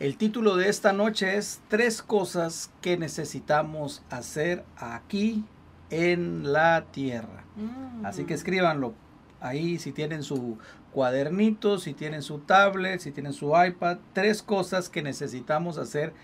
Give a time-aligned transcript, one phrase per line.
[0.00, 5.44] El título de esta noche es Tres cosas que necesitamos hacer aquí
[5.90, 7.44] en la tierra.
[7.54, 8.06] Mm.
[8.06, 8.94] Así que escríbanlo
[9.42, 10.56] ahí si tienen su
[10.90, 13.98] cuadernito, si tienen su tablet, si tienen su iPad.
[14.14, 16.14] Tres cosas que necesitamos hacer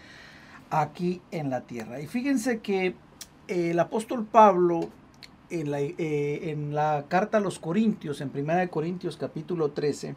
[0.70, 2.00] aquí en la tierra.
[2.00, 2.95] Y fíjense que
[3.46, 4.88] eh, el apóstol Pablo
[5.50, 10.14] en la, eh, en la carta a los Corintios, en 1 Corintios capítulo 13,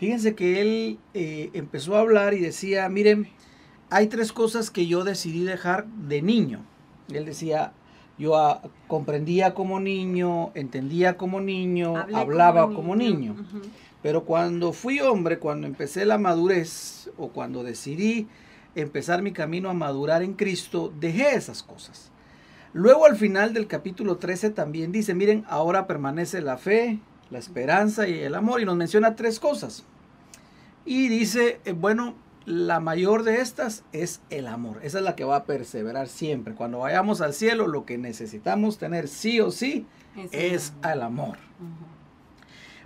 [0.00, 3.28] fíjense que él eh, empezó a hablar y decía, miren,
[3.90, 6.64] hay tres cosas que yo decidí dejar de niño.
[7.12, 7.74] Él decía,
[8.18, 13.36] yo ah, comprendía como niño, entendía como niño, Hablé hablaba como niño.
[14.02, 18.26] Pero cuando fui hombre, cuando empecé la madurez o cuando decidí
[18.74, 22.10] empezar mi camino a madurar en Cristo, dejé esas cosas.
[22.72, 28.08] Luego al final del capítulo 13 también dice, miren, ahora permanece la fe, la esperanza
[28.08, 29.84] y el amor y nos menciona tres cosas.
[30.84, 32.14] Y dice, eh, bueno,
[32.46, 34.80] la mayor de estas es el amor.
[34.82, 36.54] Esa es la que va a perseverar siempre.
[36.54, 39.86] Cuando vayamos al cielo, lo que necesitamos tener sí o sí
[40.32, 41.38] es el el amor.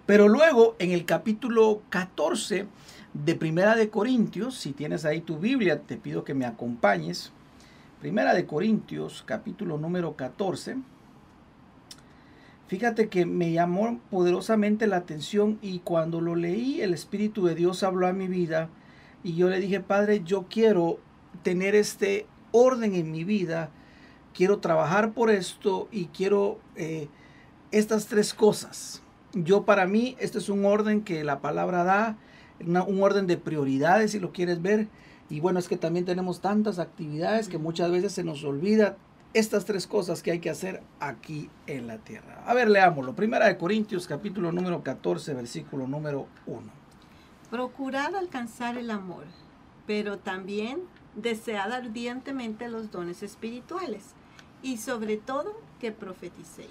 [0.06, 2.66] Pero luego en el capítulo 14
[3.14, 7.32] de Primera de Corintios, si tienes ahí tu Biblia, te pido que me acompañes.
[8.00, 10.76] Primera de Corintios, capítulo número 14.
[12.66, 17.82] Fíjate que me llamó poderosamente la atención y cuando lo leí, el Espíritu de Dios
[17.82, 18.70] habló a mi vida
[19.22, 20.98] y yo le dije, Padre, yo quiero
[21.42, 23.70] tener este orden en mi vida,
[24.32, 27.08] quiero trabajar por esto y quiero eh,
[27.70, 29.02] estas tres cosas.
[29.34, 32.16] Yo para mí, este es un orden que la palabra da,
[32.64, 34.88] una- un orden de prioridades si lo quieres ver.
[35.28, 38.96] Y bueno, es que también tenemos tantas actividades que muchas veces se nos olvida
[39.34, 42.42] estas tres cosas que hay que hacer aquí en la tierra.
[42.46, 43.14] A ver, leámoslo.
[43.14, 46.62] Primera de Corintios, capítulo número 14, versículo número 1.
[47.50, 49.24] Procurad alcanzar el amor,
[49.86, 50.82] pero también
[51.16, 54.04] desead ardientemente los dones espirituales
[54.62, 56.70] y sobre todo que profeticéis.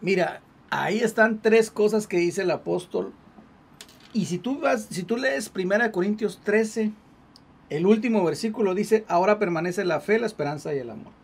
[0.00, 0.40] Mira,
[0.70, 3.12] ahí están tres cosas que dice el apóstol.
[4.14, 6.90] Y si tú vas, si tú lees 1 Corintios 13,
[7.68, 11.17] el último versículo dice, ahora permanece la fe, la esperanza y el amor.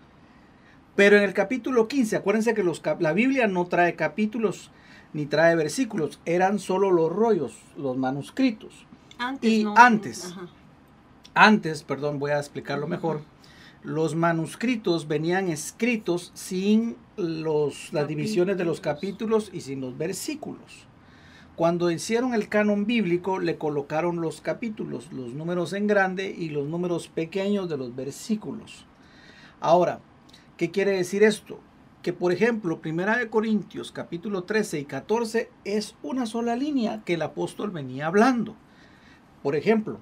[0.97, 4.71] Pero en el capítulo 15, acuérdense que los, la Biblia no trae capítulos
[5.12, 8.87] ni trae versículos, eran solo los rollos, los manuscritos.
[9.19, 9.75] Antes Y no.
[9.77, 10.32] antes.
[10.32, 10.49] Ajá.
[11.34, 13.22] Antes, perdón, voy a explicarlo mejor.
[13.82, 20.87] Los manuscritos venían escritos sin los, las divisiones de los capítulos y sin los versículos.
[21.56, 26.66] Cuando hicieron el canon bíblico, le colocaron los capítulos, los números en grande y los
[26.66, 28.87] números pequeños de los versículos.
[29.61, 30.00] Ahora,
[30.56, 31.60] ¿qué quiere decir esto?
[32.03, 37.15] Que por ejemplo, Primera de Corintios capítulo 13 y 14 es una sola línea que
[37.15, 38.56] el apóstol venía hablando.
[39.43, 39.98] Por ejemplo,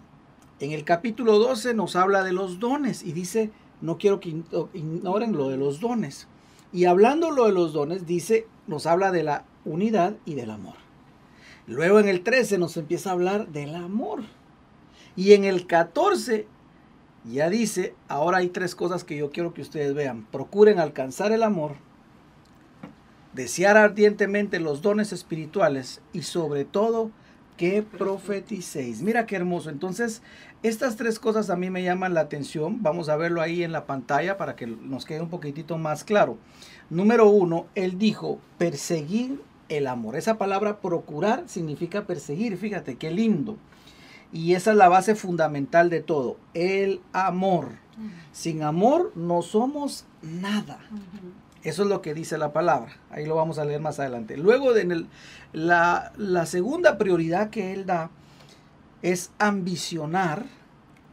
[0.61, 4.43] en el capítulo 12 nos habla de los dones y dice, no quiero que
[4.75, 6.29] ignoren lo de los dones.
[6.73, 10.75] Y hablando lo de los dones, dice, nos habla de la unidad y del amor.
[11.67, 14.23] Luego en el 13 nos empieza a hablar del amor.
[15.17, 16.47] Y en el 14
[17.25, 20.27] ya dice, ahora hay tres cosas que yo quiero que ustedes vean.
[20.31, 21.73] Procuren alcanzar el amor,
[23.33, 27.11] desear ardientemente los dones espirituales y sobre todo
[27.57, 29.03] que profeticéis.
[29.03, 29.71] Mira qué hermoso.
[29.71, 30.23] Entonces,
[30.63, 32.83] estas tres cosas a mí me llaman la atención.
[32.83, 36.39] Vamos a verlo ahí en la pantalla para que nos quede un poquitito más claro.
[36.91, 40.17] Número uno, él dijo, perseguir el amor.
[40.17, 42.57] Esa palabra procurar significa perseguir.
[42.57, 43.57] Fíjate qué lindo.
[44.33, 47.69] Y esa es la base fundamental de todo, el amor.
[48.33, 50.79] Sin amor no somos nada.
[51.63, 52.97] Eso es lo que dice la palabra.
[53.11, 54.37] Ahí lo vamos a leer más adelante.
[54.37, 55.07] Luego, de en el-
[55.53, 58.11] la, la segunda prioridad que él da
[59.03, 60.45] es ambicionar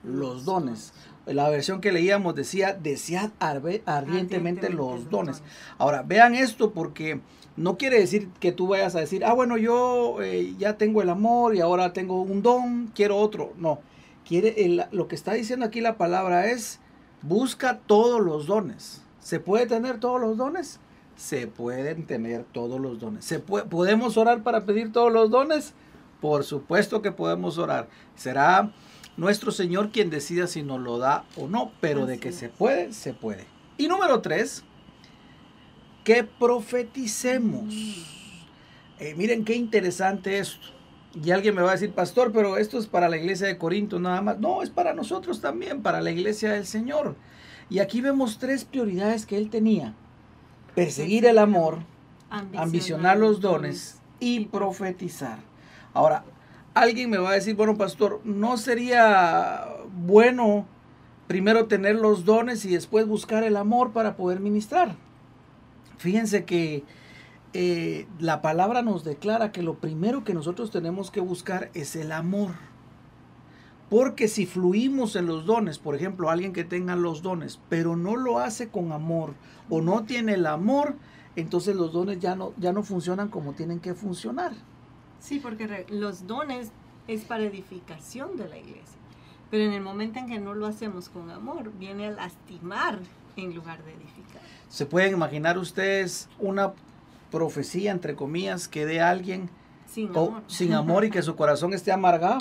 [0.03, 0.93] los dones.
[1.25, 5.43] La versión que leíamos decía, desead ardientemente los dones.
[5.77, 7.21] Ahora, vean esto porque
[7.59, 11.09] no quiere decir que tú vayas a decir, ah, bueno, yo eh, ya tengo el
[11.09, 13.53] amor y ahora tengo un don, quiero otro.
[13.57, 13.79] No,
[14.27, 16.79] quiere, el- lo que está diciendo aquí la palabra es,
[17.21, 19.01] busca todos los dones.
[19.19, 20.79] ¿Se puede tener todos los dones?
[21.15, 23.25] Se pueden tener todos los dones.
[23.25, 25.73] ¿Se puede- ¿Podemos orar para pedir todos los dones?
[26.21, 27.89] Por supuesto que podemos orar.
[28.15, 28.71] Será
[29.17, 32.35] nuestro Señor quien decida si nos lo da o no, pero de que es.
[32.35, 33.45] se puede, se puede.
[33.77, 34.63] Y número tres,
[36.09, 37.71] que profeticemos.
[38.97, 40.65] Eh, miren qué interesante esto.
[41.13, 43.99] Y alguien me va a decir, pastor, pero esto es para la iglesia de Corinto
[43.99, 44.39] nada más.
[44.39, 47.15] No, es para nosotros también, para la iglesia del Señor.
[47.69, 49.93] Y aquí vemos tres prioridades que él tenía.
[50.73, 51.77] Perseguir el amor,
[52.31, 55.37] ambicionar los dones y profetizar.
[55.93, 56.23] Ahora,
[56.73, 59.63] alguien me va a decir, bueno, pastor, ¿no sería
[59.93, 60.65] bueno
[61.27, 64.95] primero tener los dones y después buscar el amor para poder ministrar?
[65.99, 66.85] Fíjense que
[67.51, 72.13] eh, la palabra nos declara que lo primero que nosotros tenemos que buscar es el
[72.13, 72.51] amor.
[73.89, 78.15] Porque si fluimos en los dones, por ejemplo, alguien que tenga los dones, pero no
[78.15, 79.33] lo hace con amor
[79.69, 80.95] o no tiene el amor,
[81.35, 84.53] entonces los dones ya no, ya no funcionan como tienen que funcionar.
[85.19, 86.71] Sí, porque los dones
[87.07, 88.99] es para edificación de la iglesia.
[89.51, 92.99] Pero en el momento en que no lo hacemos con amor, viene a lastimar
[93.35, 94.48] en lugar de edificar.
[94.69, 96.73] ¿Se pueden imaginar ustedes una
[97.31, 99.49] profecía, entre comillas, que de alguien
[99.87, 100.43] sin, amor.
[100.47, 102.37] sin amor y que su corazón esté amargado?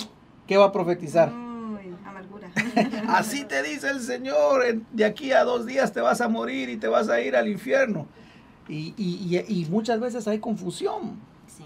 [0.47, 1.29] ¿Qué va a profetizar?
[1.29, 2.51] Uy, amargura.
[3.07, 4.61] Así te dice el Señor,
[4.91, 7.47] de aquí a dos días te vas a morir y te vas a ir al
[7.47, 8.07] infierno.
[8.67, 11.19] Y, y, y muchas veces hay confusión.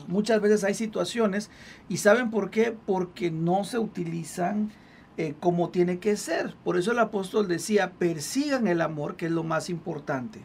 [0.08, 1.50] Muchas veces hay situaciones
[1.88, 2.76] y ¿saben por qué?
[2.86, 4.72] Porque no se utilizan
[5.18, 6.56] eh, como tiene que ser.
[6.64, 10.42] Por eso el apóstol decía, persigan el amor, que es lo más importante.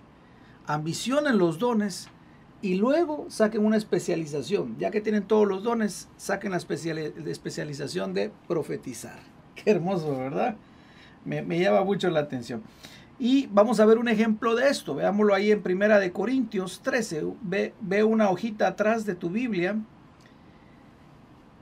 [0.68, 2.10] Ambicionen los dones
[2.60, 4.76] y luego saquen una especialización.
[4.78, 9.18] Ya que tienen todos los dones, saquen la especialización de profetizar.
[9.54, 10.56] Qué hermoso, ¿verdad?
[11.24, 12.62] Me, me llama mucho la atención.
[13.18, 14.94] Y vamos a ver un ejemplo de esto.
[14.94, 17.24] Veámoslo ahí en Primera de Corintios 13.
[17.40, 19.76] Ve, ve, una hojita atrás de tu Biblia.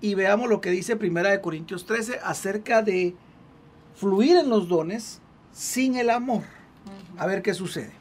[0.00, 3.14] Y veamos lo que dice Primera de Corintios 13 acerca de
[3.94, 5.20] fluir en los dones
[5.52, 6.42] sin el amor.
[7.16, 7.92] A ver qué sucede.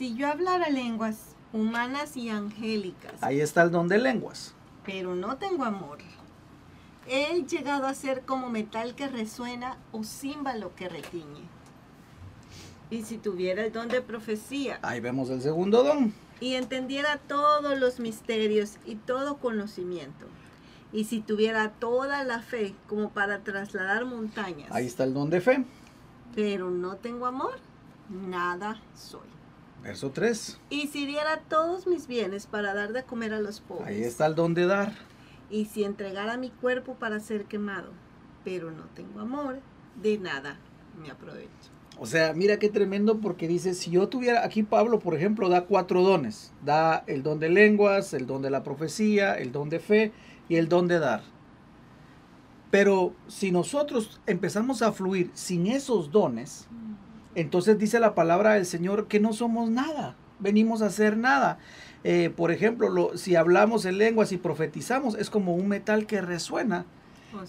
[0.00, 3.12] Si yo hablara lenguas humanas y angélicas.
[3.20, 4.54] Ahí está el don de lenguas.
[4.86, 5.98] Pero no tengo amor.
[7.06, 11.42] He llegado a ser como metal que resuena o címbalo que retiñe.
[12.88, 14.78] Y si tuviera el don de profecía.
[14.80, 16.14] Ahí vemos el segundo don.
[16.40, 20.24] Y entendiera todos los misterios y todo conocimiento.
[20.94, 24.72] Y si tuviera toda la fe como para trasladar montañas.
[24.72, 25.62] Ahí está el don de fe.
[26.34, 27.58] Pero no tengo amor,
[28.08, 29.39] nada soy.
[29.82, 30.60] Verso 3.
[30.70, 33.86] Y si diera todos mis bienes para dar de comer a los pobres.
[33.86, 34.92] Ahí está el don de dar.
[35.48, 37.90] Y si entregara mi cuerpo para ser quemado,
[38.44, 39.60] pero no tengo amor,
[40.00, 40.58] de nada
[41.00, 41.48] me aprovecho.
[41.98, 45.66] O sea, mira qué tremendo porque dice, si yo tuviera, aquí Pablo, por ejemplo, da
[45.66, 46.52] cuatro dones.
[46.64, 50.12] Da el don de lenguas, el don de la profecía, el don de fe
[50.48, 51.22] y el don de dar.
[52.70, 56.68] Pero si nosotros empezamos a fluir sin esos dones,
[57.34, 61.58] entonces dice la palabra del Señor que no somos nada, venimos a hacer nada.
[62.02, 66.20] Eh, por ejemplo, lo, si hablamos en lenguas y profetizamos, es como un metal que
[66.20, 66.86] resuena
[67.32, 67.44] Oh,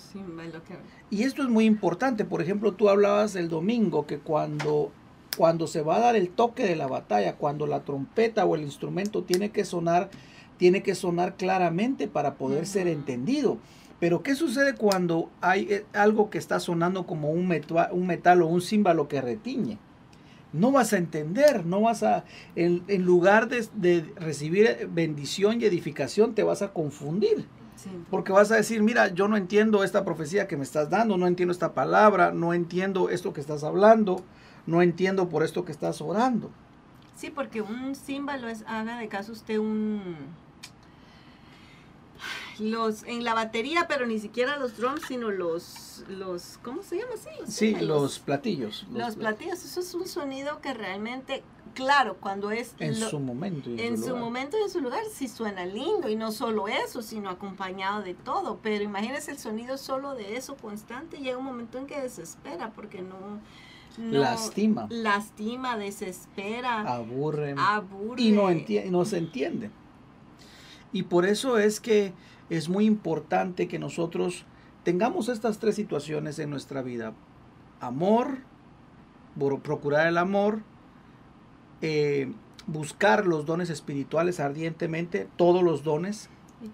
[1.10, 2.24] y esto es muy importante.
[2.24, 4.92] Por ejemplo, tú hablabas el domingo que cuando,
[5.38, 8.62] cuando se va a dar el toque de la batalla, cuando la trompeta o el
[8.62, 10.10] instrumento tiene que sonar,
[10.57, 13.57] tiene que sonar claramente para poder ser entendido.
[14.01, 18.42] Pero ¿qué sucede cuando hay eh, algo que está sonando como un metal, un metal
[18.42, 19.77] o un címbalo que retiñe?
[20.53, 22.25] No vas a entender, no vas a,
[22.56, 27.48] en, en lugar de, de recibir bendición y edificación, te vas a confundir.
[28.09, 31.27] Porque vas a decir, mira, yo no entiendo esta profecía que me estás dando, no
[31.27, 34.24] entiendo esta palabra, no entiendo esto que estás hablando,
[34.65, 36.50] no entiendo por esto que estás orando.
[37.15, 40.15] Sí, porque un símbolo es, haga de caso usted un...
[42.62, 47.13] Los, en la batería, pero ni siquiera los drums, sino los, los ¿cómo se llama?
[47.48, 48.86] Sí, los, platillos.
[48.92, 52.75] los platillos, eso es un sonido que realmente claro, cuando es...
[52.80, 53.70] En su momento.
[53.70, 57.01] Y en, su, momento y en su lugar sí suena lindo y no solo eso,
[57.01, 58.60] sino acompañado de todo.
[58.62, 63.01] Pero imagínese el sonido solo de eso constante, llega un momento en que desespera porque
[63.01, 63.39] no...
[63.98, 64.88] lastima.
[64.89, 66.82] Lastima, desespera.
[66.82, 67.56] Aburre.
[67.58, 68.22] Aburre.
[68.22, 68.50] Y no,
[68.91, 69.72] no se entiende.
[70.93, 72.13] Y por eso es que
[72.50, 74.45] es muy importante que nosotros
[74.83, 77.13] tengamos estas tres situaciones en nuestra vida.
[77.79, 78.39] Amor,
[79.63, 80.62] procurar el amor,
[81.81, 82.31] eh,
[82.67, 86.29] buscar los dones espirituales ardientemente, todos los dones,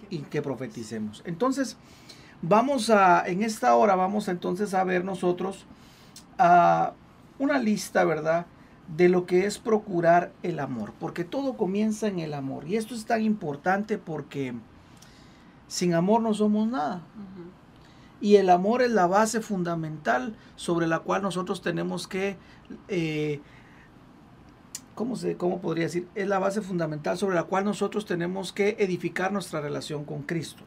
[0.10, 1.22] y que profeticemos.
[1.26, 1.78] Entonces,
[2.42, 5.66] vamos a, en esta hora vamos entonces a ver nosotros
[6.38, 6.94] a
[7.40, 8.46] una lista, ¿verdad?
[8.96, 12.68] De lo que es procurar el amor, porque todo comienza en el amor.
[12.68, 14.54] Y esto es tan importante porque
[15.68, 17.02] sin amor no somos nada.
[18.22, 22.38] Y el amor es la base fundamental sobre la cual nosotros tenemos que
[22.88, 23.42] eh,
[24.98, 26.08] ¿cómo, se, ¿cómo podría decir?
[26.16, 30.64] Es la base fundamental sobre la cual nosotros tenemos que edificar nuestra relación con Cristo.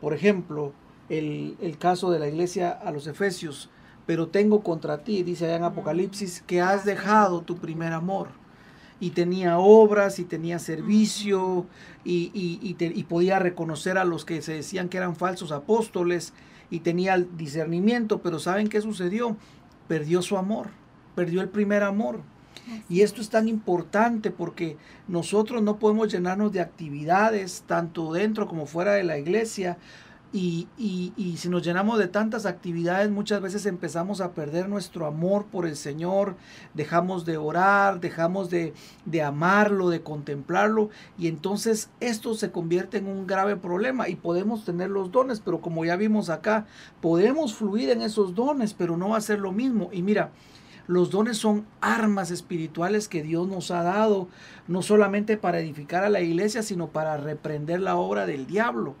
[0.00, 0.74] Por ejemplo,
[1.08, 3.70] el, caso de la iglesia a los Efesios,
[4.12, 8.28] pero tengo contra ti, dice allá en Apocalipsis, que has dejado tu primer amor.
[9.00, 11.64] y tenía obras y tenía servicio
[12.04, 16.34] y, podía reconocer a los que se decían que eran falsos apóstoles
[16.68, 19.38] y tenía discernimiento, pero ¿saben qué sucedió?
[19.88, 20.68] Perdió su amor,
[21.14, 22.20] perdió el primer amor.
[22.90, 24.76] Y esto es tan importante porque
[25.08, 29.78] nosotros no podemos llenarnos de actividades, tanto dentro como fuera de la iglesia,
[30.34, 35.66] y, si nos llenamos de tantas actividades, muchas veces empezamos a perder nuestro amor por
[35.66, 36.36] el Señor,
[36.72, 38.72] dejamos de orar, dejamos de,
[39.04, 44.64] de, amarlo, de contemplarlo, y entonces esto se convierte en un grave problema y podemos
[44.64, 46.66] tener los dones, pero como ya vimos acá,
[47.02, 49.90] podemos fluir en esos dones, pero no va a ser lo mismo.
[49.92, 50.30] Y mira,
[50.86, 54.28] los dones son armas espirituales que Dios nos ha dado,
[54.66, 58.96] no solamente para edificar a la iglesia, sino para reprender la obra del diablo.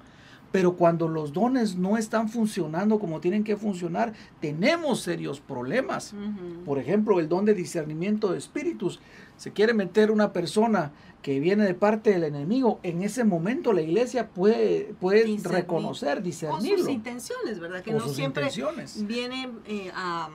[0.52, 6.14] Pero cuando los dones no están funcionando como tienen que funcionar, tenemos serios problemas.
[6.64, 9.00] Por ejemplo, el don de discernimiento de espíritus.
[9.36, 10.92] Se quiere meter una persona
[11.22, 16.84] que viene de parte del enemigo, en ese momento la iglesia puede, puede reconocer, discernirlo.
[16.84, 17.82] Sus intenciones, ¿verdad?
[17.82, 18.48] Que no siempre
[19.06, 20.30] viene eh, a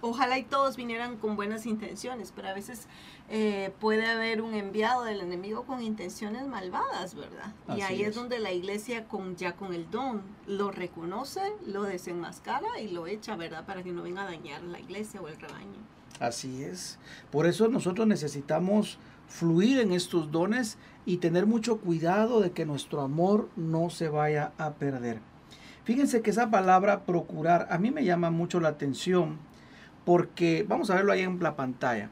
[0.00, 2.86] ojalá y todos vinieran con buenas intenciones, pero a veces
[3.30, 7.52] eh, puede haber un enviado del enemigo con intenciones malvadas, ¿verdad?
[7.76, 8.14] y ahí es.
[8.14, 13.36] donde la iglesia con ya con el don lo reconoce, lo desenmascara y lo echa,
[13.36, 13.66] ¿verdad?
[13.66, 15.78] Para que no venga a dañar la iglesia o el rebaño.
[16.20, 16.98] Así es.
[17.30, 23.02] Por eso nosotros necesitamos fluir en estos dones y tener mucho cuidado de que nuestro
[23.02, 25.20] amor no se vaya a perder.
[25.84, 29.38] Fíjense que esa palabra procurar a mí me llama mucho la atención
[30.08, 32.08] porque vamos a verlo ahí en la pantalla.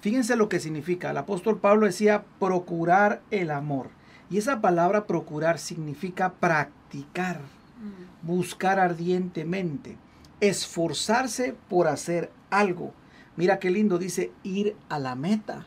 [0.00, 1.10] Fíjense lo que significa.
[1.10, 3.90] El apóstol Pablo decía procurar el amor.
[4.30, 8.26] Y esa palabra procurar significa practicar, mm.
[8.26, 9.98] buscar ardientemente,
[10.40, 12.94] esforzarse por hacer algo.
[13.36, 15.66] Mira qué lindo dice ir a la meta.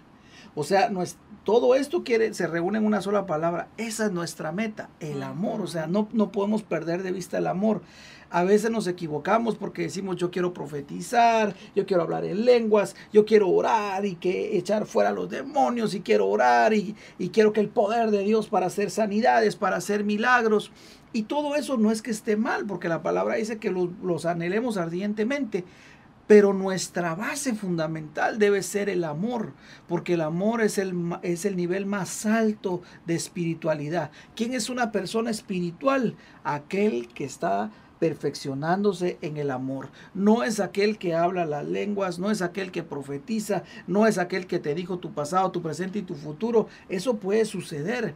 [0.55, 3.67] O sea, no es, todo esto quiere, se reúne en una sola palabra.
[3.77, 5.61] Esa es nuestra meta, el amor.
[5.61, 7.83] O sea, no, no podemos perder de vista el amor.
[8.31, 13.25] A veces nos equivocamos porque decimos yo quiero profetizar, yo quiero hablar en lenguas, yo
[13.25, 16.95] quiero orar y que echar fuera los demonios y quiero orar y,
[17.33, 20.71] quiero que el poder de Dios para hacer sanidades, para hacer milagros.
[21.12, 24.27] Y todo eso no es que esté mal, porque la palabra dice que los, los
[24.27, 25.65] anhelemos ardientemente.
[26.27, 29.53] Pero nuestra base fundamental debe ser el amor,
[29.88, 30.93] porque el amor es el,
[31.24, 34.12] es el nivel más alto de espiritualidad.
[34.36, 36.15] ¿Quién es una persona espiritual?
[36.43, 39.89] Aquel que está perfeccionándose en el amor.
[40.13, 44.47] No es aquel que habla las lenguas, no es aquel que profetiza, no es aquel
[44.47, 46.67] que te dijo tu pasado, tu presente y tu futuro.
[46.87, 48.15] Eso puede suceder.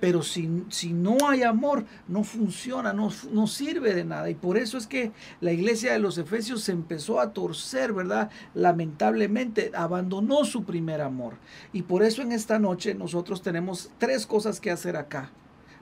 [0.00, 4.30] Pero si, si no hay amor, no funciona, no, no sirve de nada.
[4.30, 8.30] Y por eso es que la iglesia de los Efesios se empezó a torcer, ¿verdad?
[8.54, 11.34] Lamentablemente abandonó su primer amor.
[11.72, 15.32] Y por eso en esta noche nosotros tenemos tres cosas que hacer acá.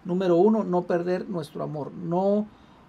[0.06, 2.46] Número uno, no perder nuestro amor, no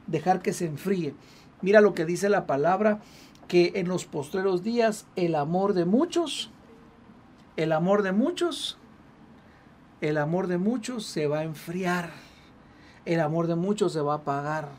[0.07, 1.13] dejar que se enfríe.
[1.61, 2.99] Mira lo que dice la palabra,
[3.47, 6.51] que en los postreros días el amor de muchos,
[7.55, 8.77] el amor de muchos,
[10.01, 12.11] el amor de muchos se va a enfriar,
[13.05, 14.69] el amor de muchos se va a apagar,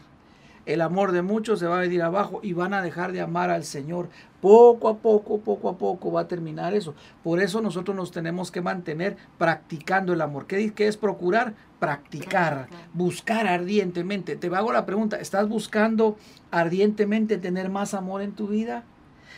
[0.69, 3.49] el amor de muchos se va a venir abajo y van a dejar de amar
[3.49, 4.11] al Señor.
[4.43, 6.95] Poco a poco, poco a poco va a terminar eso.
[7.25, 10.47] Por eso nosotros nos tenemos que mantener practicando el amor.
[10.47, 11.55] ¿Qué, es procurar?
[11.79, 14.37] Practicar, buscar ardientemente.
[14.37, 16.17] Te hago la pregunta, ¿estás buscando
[16.51, 18.85] ardientemente tener más amor en tu vida?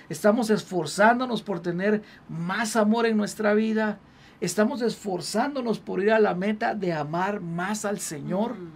[0.08, 3.98] ¿Estamos esforzándonos por tener más amor en nuestra vida?
[4.40, 8.54] ¿Estamos esforzándonos por ir a la meta de amar más al Señor?
[8.54, 8.70] Mm.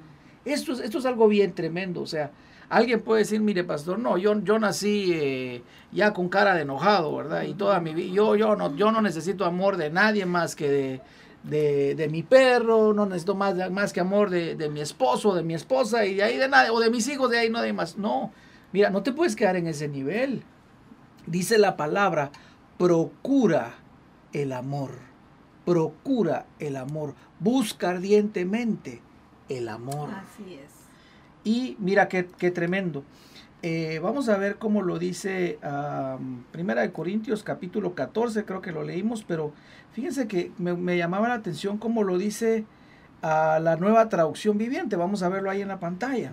[0.44, 2.02] Esto, es, esto es algo bien tremendo.
[2.02, 2.30] O sea,
[2.68, 7.14] Alguien puede decir, mire, pastor, no, yo, yo nací eh, ya con cara de enojado,
[7.14, 7.42] ¿verdad?
[7.42, 10.68] Y toda mi vida, yo, yo, no, yo no necesito amor de nadie más que
[10.68, 11.00] de,
[11.44, 15.54] de, mi perro, no necesito más, más que amor de, de, mi esposo, de mi
[15.54, 17.96] esposa y de ahí de nada, o de mis hijos, de ahí no hay más.
[17.98, 18.32] No,
[18.72, 20.42] mira, no te puedes quedar en ese nivel.
[21.26, 22.30] Dice la palabra,
[22.78, 23.74] procura
[24.32, 24.90] el amor,
[25.64, 29.00] procura el amor, busca ardientemente
[29.48, 30.10] el amor.
[30.10, 30.72] Así es.
[31.44, 33.04] Y mira qué, tremendo.
[33.62, 35.58] Eh, vamos a ver cómo lo dice
[36.52, 39.52] Primera de Corintios capítulo 14, creo que lo leímos, pero
[39.94, 42.66] fíjense que me, llamaba la atención cómo lo dice
[43.22, 44.96] a la nueva traducción viviente.
[44.96, 46.32] Vamos a verlo ahí en la pantalla.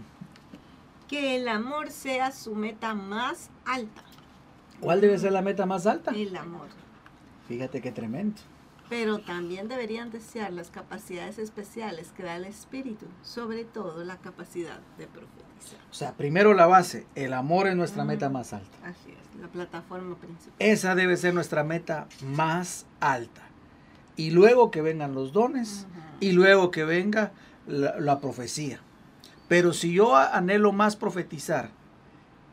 [1.07, 4.03] Que el amor sea su meta más alta.
[4.81, 6.11] ¿Cuál debe ser la meta más alta?
[6.11, 6.67] El amor.
[7.47, 8.41] Fíjate qué tremendo
[8.91, 14.81] pero también deberían desear las capacidades especiales que da el Espíritu, sobre todo la capacidad
[14.97, 15.79] de profetizar.
[15.89, 18.77] O sea, primero la base, el amor es nuestra meta más alta.
[18.83, 20.55] Así es, la plataforma principal.
[20.59, 23.43] Esa debe ser nuestra meta más alta.
[24.15, 25.87] Y luego que vengan los dones
[26.19, 27.31] y luego que venga
[27.67, 28.79] la, profecía.
[29.47, 31.69] Pero si yo anhelo más profetizar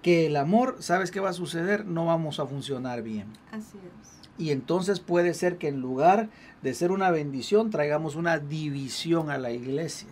[0.03, 1.87] que el amor, ¿sabes qué va a suceder?
[1.87, 3.27] No vamos a funcionar bien.
[3.53, 4.19] Así es.
[4.39, 6.29] Y entonces puede ser que en lugar
[6.63, 10.11] de ser una bendición, traigamos una división a la iglesia.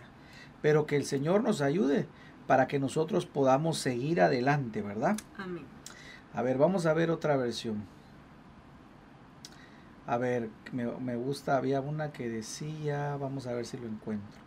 [0.61, 2.07] Pero que el Señor nos ayude
[2.45, 5.17] para que nosotros podamos seguir adelante, ¿verdad?
[5.37, 5.63] Amén.
[6.33, 7.83] A ver, vamos a ver otra versión.
[10.07, 14.39] A ver, me, gusta, había una que decía, vamos a ver si lo encuentro.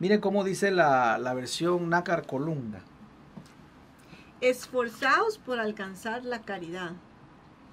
[0.00, 2.82] Miren cómo dice la, la versión Nácar Colunga.
[4.40, 6.92] Esforzaos por alcanzar la caridad.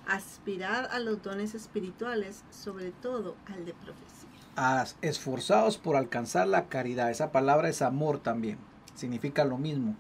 [0.08, 4.86] Aspirar a los dones espirituales, sobre todo al de profecía.
[5.02, 7.10] esforzaos por alcanzar la caridad.
[7.10, 8.60] Esa palabra es amor también.
[8.94, 9.96] Significa lo mismo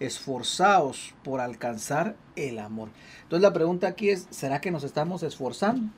[0.00, 2.90] esforzaos por alcanzar el amor.
[3.22, 5.90] Entonces la pregunta aquí es, ¿será que nos estamos esforzando?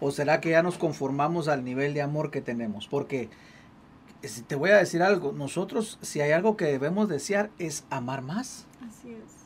[0.00, 2.86] ¿O será que ya nos conformamos al nivel de amor que tenemos?
[2.86, 3.28] Porque
[4.22, 8.22] si te voy a decir algo, nosotros si hay algo que debemos desear es amar
[8.22, 8.66] más.
[8.88, 9.40] Así es.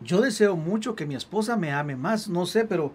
[0.00, 2.94] Yo deseo mucho que mi esposa me ame más, no sé, pero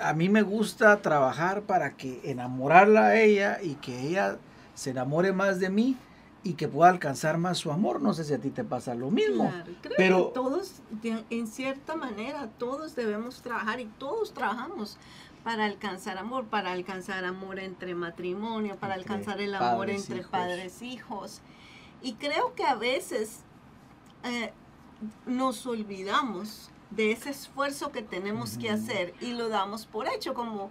[0.00, 4.38] a mí me gusta trabajar para que enamorarla a ella y que ella
[4.74, 5.96] se enamore más de mí
[6.44, 8.00] y que pueda alcanzar más su amor.
[8.00, 9.50] No sé si a ti te pasa lo mismo.
[9.80, 14.98] Creo pero que todos, en cierta manera, todos debemos trabajar y todos trabajamos
[15.42, 20.86] para alcanzar amor, para alcanzar amor entre matrimonio, para alcanzar el amor entre padres e
[20.86, 21.40] hijos.
[22.02, 23.40] Y creo que a veces
[24.22, 24.52] eh,
[25.26, 30.70] nos olvidamos de ese esfuerzo que tenemos que hacer y lo damos por hecho, como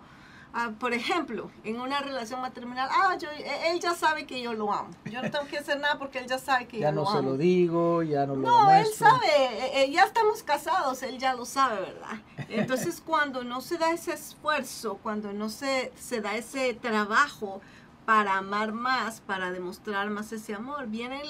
[0.55, 4.53] Ah, por ejemplo, en una relación matrimonial, ah, yo, e, él ya sabe que yo
[4.53, 4.91] lo amo.
[5.05, 7.09] Yo no tengo que hacer nada porque él ya sabe que yo lo amo.
[7.09, 10.43] Ya no se lo digo, ya no lo No, él sabe, e, e, ya estamos
[10.43, 12.21] casados, él ya lo sabe, ¿verdad?
[12.49, 17.59] Entonces, cuando no se da ese esfuerzo, cuando no se, se da ese trabajo
[18.05, 21.23] para amar más, para demostrar más ese amor, viene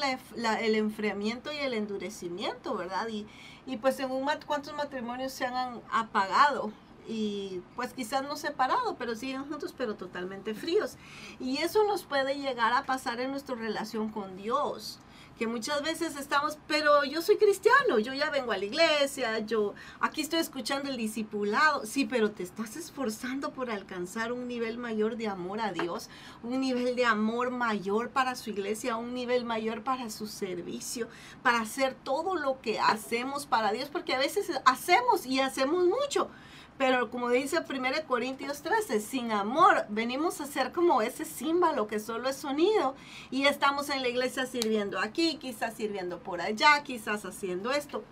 [0.59, 3.07] el enfriamiento y el endurecimiento, ¿verdad?
[3.07, 3.25] Y,
[3.65, 6.73] y pues en un cuántos matrimonios se han apagado
[7.07, 10.97] y pues quizás no separados, pero siguen juntos, pero totalmente fríos.
[11.39, 14.99] Y eso nos puede llegar a pasar en nuestra relación con Dios
[15.37, 19.73] que muchas veces estamos, pero yo soy cristiano, yo ya vengo a la iglesia, yo
[19.99, 25.17] aquí estoy escuchando el discipulado, sí, pero te estás esforzando por alcanzar un nivel mayor
[25.17, 26.09] de amor a Dios,
[26.43, 31.07] un nivel de amor mayor para su iglesia, un nivel mayor para su servicio,
[31.41, 36.29] para hacer todo lo que hacemos para Dios, porque a veces hacemos y hacemos mucho,
[36.77, 41.99] pero como dice 1 Corintios 13, sin amor venimos a ser como ese símbolo que
[41.99, 42.95] solo es sonido
[43.29, 48.03] y estamos en la iglesia sirviendo aquí, quizás sirviendo por allá, quizás haciendo esto,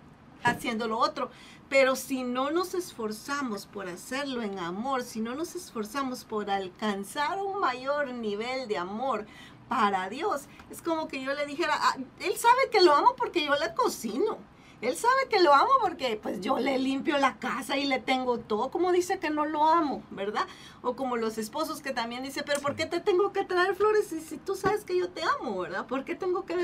[0.44, 1.30] haciendo lo otro.
[1.68, 7.42] Pero si no nos esforzamos por hacerlo en amor, si no nos esforzamos por alcanzar
[7.42, 9.26] un mayor nivel de amor
[9.68, 13.44] para Dios, es como que yo le dijera, ah, él sabe que lo amo porque
[13.44, 14.38] yo le cocino.
[14.82, 18.38] Él sabe que lo amo porque pues yo le limpio la casa y le tengo
[18.38, 18.72] todo.
[18.72, 20.44] Como dice que no lo amo, ¿verdad?
[20.82, 24.08] O como los esposos que también dice, pero ¿por qué te tengo que traer flores
[24.08, 25.86] si, si tú sabes que yo te amo, ¿verdad?
[25.86, 26.56] ¿Por qué tengo que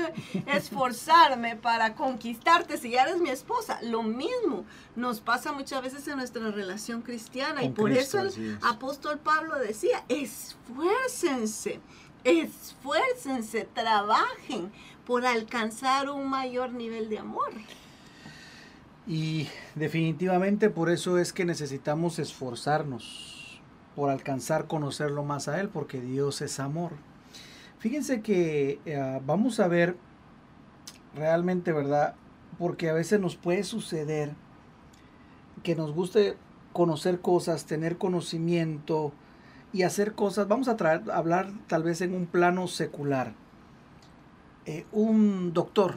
[0.47, 3.79] esforzarme para conquistarte si ya eres mi esposa?
[3.83, 4.65] Lo mismo
[4.97, 10.03] nos pasa muchas veces en nuestra relación cristiana y por eso el apóstol Pablo decía,
[10.09, 11.79] esfuércense,
[12.25, 14.73] esfuércense, trabajen
[15.05, 17.49] por alcanzar un mayor nivel de amor.
[19.09, 23.59] Y definitivamente por eso es que necesitamos esforzarnos
[23.95, 26.91] por alcanzar conocerlo más a Él, porque Dios es amor.
[27.79, 29.97] Fíjense que eh, vamos a ver
[31.15, 32.13] realmente, ¿verdad?
[32.59, 34.35] Porque a veces nos puede suceder
[35.63, 36.37] que nos guste
[36.71, 39.11] conocer cosas, tener conocimiento
[39.73, 40.47] y hacer cosas.
[40.47, 40.77] Vamos a,
[41.13, 43.33] hablar tal vez en un plano secular.
[44.67, 45.95] Eh, un doctor,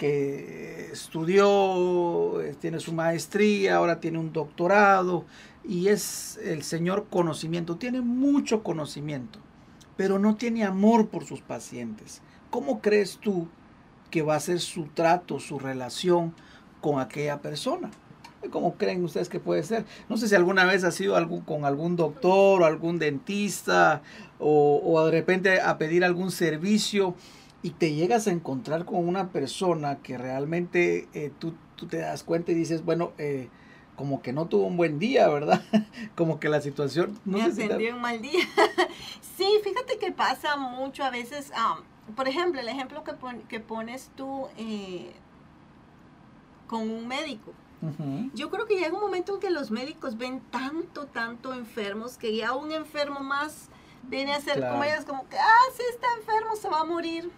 [0.00, 5.26] que estudió, eh, tiene su maestría, ahora tiene un doctorado
[5.62, 9.40] y es el señor conocimiento, tiene mucho conocimiento,
[9.98, 12.22] pero no tiene amor por sus pacientes.
[12.48, 13.48] ¿Cómo crees tú
[14.10, 16.32] que va a ser su trato, su relación
[16.80, 17.90] con aquella persona?
[18.50, 19.84] ¿Cómo creen ustedes que puede ser?
[20.08, 24.00] No sé si alguna vez ha sido algún, con algún doctor o algún dentista
[24.38, 27.14] o, o de repente a pedir algún servicio
[27.62, 31.54] y te llegas a encontrar con una persona que realmente eh, tú,
[31.88, 33.48] te das cuenta y dices, bueno, eh,
[33.96, 35.62] como que no tuvo un buen día, ¿verdad?
[36.16, 37.18] como que la situación...
[37.24, 38.44] No Me sé un mal día.
[39.36, 41.52] sí, fíjate que pasa mucho a veces,
[42.16, 43.12] por ejemplo, el ejemplo que,
[43.48, 45.12] que pones tú eh,
[46.66, 47.52] con un médico.
[48.34, 52.36] Yo creo que llega un momento en que los médicos ven tanto, tanto enfermos que
[52.36, 53.70] ya un enfermo más
[54.02, 57.30] viene a ser como ellos, como que, ah, sí está enfermo, se va a morir.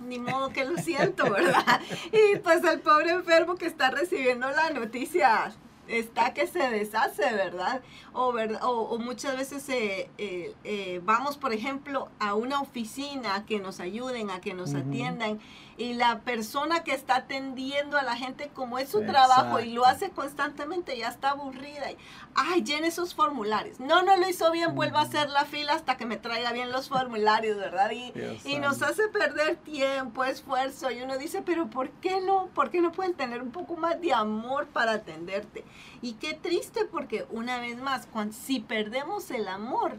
[0.00, 1.80] Ni modo que lo siento, ¿verdad?
[2.12, 5.52] y pues el pobre enfermo que está recibiendo la noticia
[5.88, 7.82] está que se deshace, ¿verdad?
[8.12, 13.58] O, o, muchas veces eh, eh, eh, vamos, por ejemplo, a una oficina a que
[13.58, 15.40] nos ayuden, a que nos atiendan
[15.76, 19.84] y la persona que está atendiendo a la gente como es su trabajo y lo
[19.84, 21.90] hace constantemente ya está aburrida.
[21.90, 21.96] Y,
[22.34, 23.80] Ay, llene esos formularios.
[23.80, 26.72] No, no lo hizo bien, vuelva a hacer la fila hasta que me traiga bien
[26.72, 27.90] los formularios, ¿verdad?
[27.90, 28.12] Y,
[28.44, 32.46] y nos hace perder tiempo, esfuerzo y uno dice, pero ¿por qué no?
[32.54, 35.64] ¿Por qué no pueden tener un poco más de amor para atenderte?
[36.00, 39.96] Y qué triste porque una vez más, cuando, si perdemos el amor,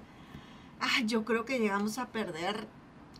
[0.80, 2.68] ay, yo creo que llegamos a perder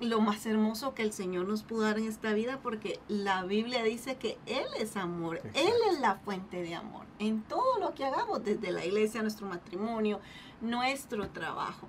[0.04, 3.84] lo más hermoso que el Señor nos pudo dar en esta vida porque la Biblia
[3.84, 8.06] dice que Él es amor, Él es la fuente de amor en todo lo que
[8.06, 10.20] hagamos, desde la iglesia, nuestro matrimonio,
[10.62, 11.88] nuestro trabajo.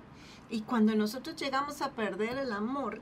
[0.49, 3.01] Y cuando nosotros llegamos a perder el amor,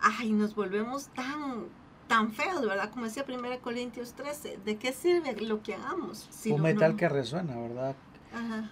[0.00, 1.66] ay, nos volvemos tan
[2.08, 2.90] tan feos, ¿verdad?
[2.90, 6.28] Como decía 1 Corintios 13, ¿de qué sirve lo que hagamos?
[6.46, 7.94] Un metal que resuena, ¿verdad?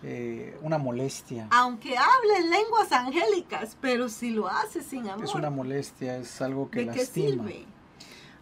[0.03, 1.49] Eh, una molestia.
[1.51, 5.25] Aunque hable lenguas angélicas, pero si lo hace sin amor.
[5.25, 7.45] Es una molestia, es algo que lastima.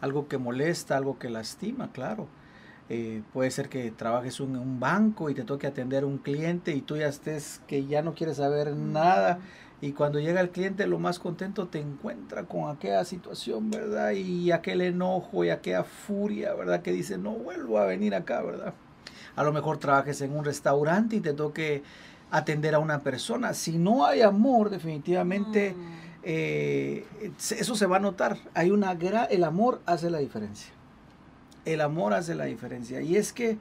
[0.00, 2.28] Algo que molesta, algo que lastima, claro.
[2.90, 6.72] Eh, puede ser que trabajes en un banco y te toque atender a un cliente
[6.72, 9.38] y tú ya estés que ya no quieres saber nada
[9.80, 14.12] y cuando llega el cliente lo más contento te encuentra con aquella situación, ¿verdad?
[14.12, 16.82] Y aquel enojo y aquella furia, ¿verdad?
[16.82, 18.74] Que dice, no vuelvo a venir acá, ¿verdad?
[19.36, 21.82] A lo mejor trabajes en un restaurante y te toque
[22.30, 23.54] atender a una persona.
[23.54, 25.92] Si no hay amor, definitivamente mm.
[26.24, 27.06] eh,
[27.38, 28.38] eso se va a notar.
[28.54, 28.92] Hay una
[29.30, 30.72] el amor hace la diferencia.
[31.64, 33.00] El amor hace la diferencia.
[33.00, 33.58] Y es que,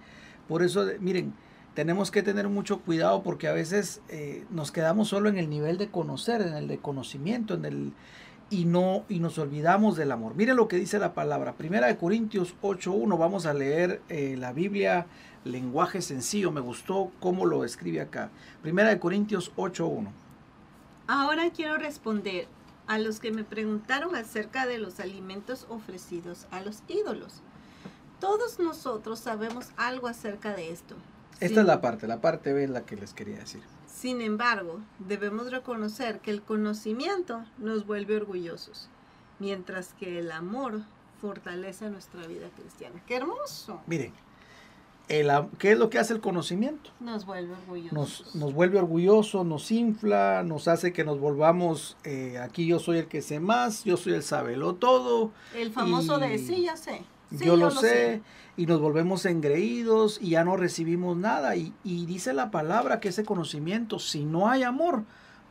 [0.47, 1.33] por eso, miren,
[1.73, 5.77] tenemos que tener mucho cuidado porque a veces eh, nos quedamos solo en el nivel
[5.77, 7.93] de conocer, en el de conocimiento, en el
[8.54, 10.36] y no y nos olvidamos del amor.
[10.36, 11.54] Miren lo que dice la palabra.
[11.54, 13.18] Primera de Corintios 8:1.
[13.18, 15.08] Vamos a leer eh, la Biblia
[15.44, 16.52] lenguaje sencillo.
[16.52, 18.30] Me gustó cómo lo escribe acá.
[18.62, 20.08] Primera de Corintios 8.1.
[21.08, 22.48] Ahora quiero responder
[22.86, 27.42] a los que me preguntaron acerca de los alimentos ofrecidos a los ídolos.
[28.20, 30.96] Todos nosotros sabemos algo acerca de esto.
[31.39, 33.63] Esta es la parte, la parte B es la que les quería decir.
[34.04, 38.89] Sin embargo, debemos reconocer que el conocimiento nos vuelve orgullosos,
[39.39, 40.82] mientras que el amor
[41.22, 43.02] fortalece nuestra vida cristiana.
[43.08, 43.80] ¡Qué hermoso!
[43.88, 44.12] Miren,
[45.08, 46.89] ¿Qué es lo que hace el conocimiento?
[47.00, 48.36] Nos vuelve orgullosos.
[48.36, 53.08] Nos, vuelve orgullosos, nos infla, nos hace que nos volvamos, eh, aquí yo soy el
[53.08, 55.32] que sé más, yo soy el sabelo todo.
[55.56, 57.06] El famoso de sí, ya sé.
[57.34, 58.22] Yo, lo, sé,
[58.58, 61.56] y nos volvemos engreídos y ya no recibimos nada.
[61.56, 65.04] Y, y dice la palabra que ese conocimiento, si no hay amor,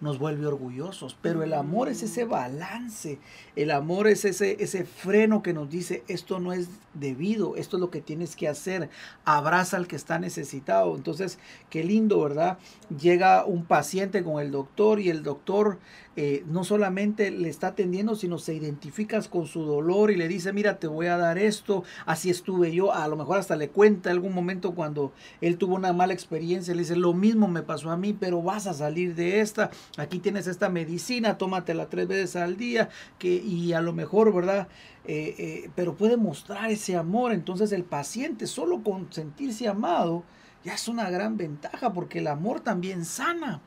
[0.02, 3.20] nos vuelve orgullosos, pero el amor es ese balance,
[3.54, 7.80] el amor es ese, ese freno que nos dice, esto no es debido, esto es
[7.80, 8.90] lo que tienes que hacer,
[9.24, 10.96] abraza al que está necesitado.
[10.96, 11.38] Entonces,
[11.70, 12.58] qué lindo, ¿verdad?
[13.00, 15.78] Llega un paciente con el doctor y el doctor
[16.14, 20.52] eh, no solamente le está atendiendo, sino se identificas con su dolor y le dice,
[20.52, 24.10] mira, te voy a dar esto, así estuve yo, a lo mejor hasta le cuenta
[24.10, 27.96] algún momento cuando él tuvo una mala experiencia, le dice, lo mismo me pasó a
[27.96, 32.56] mí, pero vas a salir de esta, aquí tienes esta medicina, tómatela tres veces al
[32.56, 34.68] día, que, y a lo mejor, ¿verdad?
[35.04, 40.24] Eh, eh, pero puede mostrar ese amor, entonces el paciente solo con sentirse amado,
[40.62, 43.60] ya es una gran ventaja porque el amor también sana.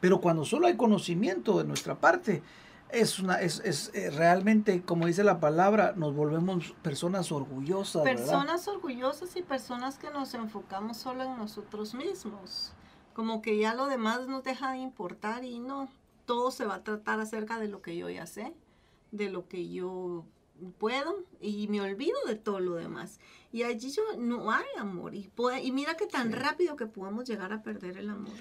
[0.00, 2.42] Pero cuando solo hay conocimiento de nuestra parte,
[2.90, 8.02] es, una, es, es eh, realmente, como dice la palabra, nos volvemos personas orgullosas.
[8.02, 12.72] Personas orgullosas y personas que nos enfocamos solo en nosotros mismos.
[13.12, 15.88] Como que ya lo demás nos deja de importar y no,
[16.24, 18.54] todo se va a tratar acerca de lo que yo ya sé,
[19.10, 20.24] de lo que yo
[20.78, 23.18] puedo y me olvido de todo lo demás.
[23.52, 25.14] Y allí yo, no hay amor.
[25.14, 25.30] Y,
[25.62, 28.34] y mira que tan rápido que podemos llegar a perder el amor.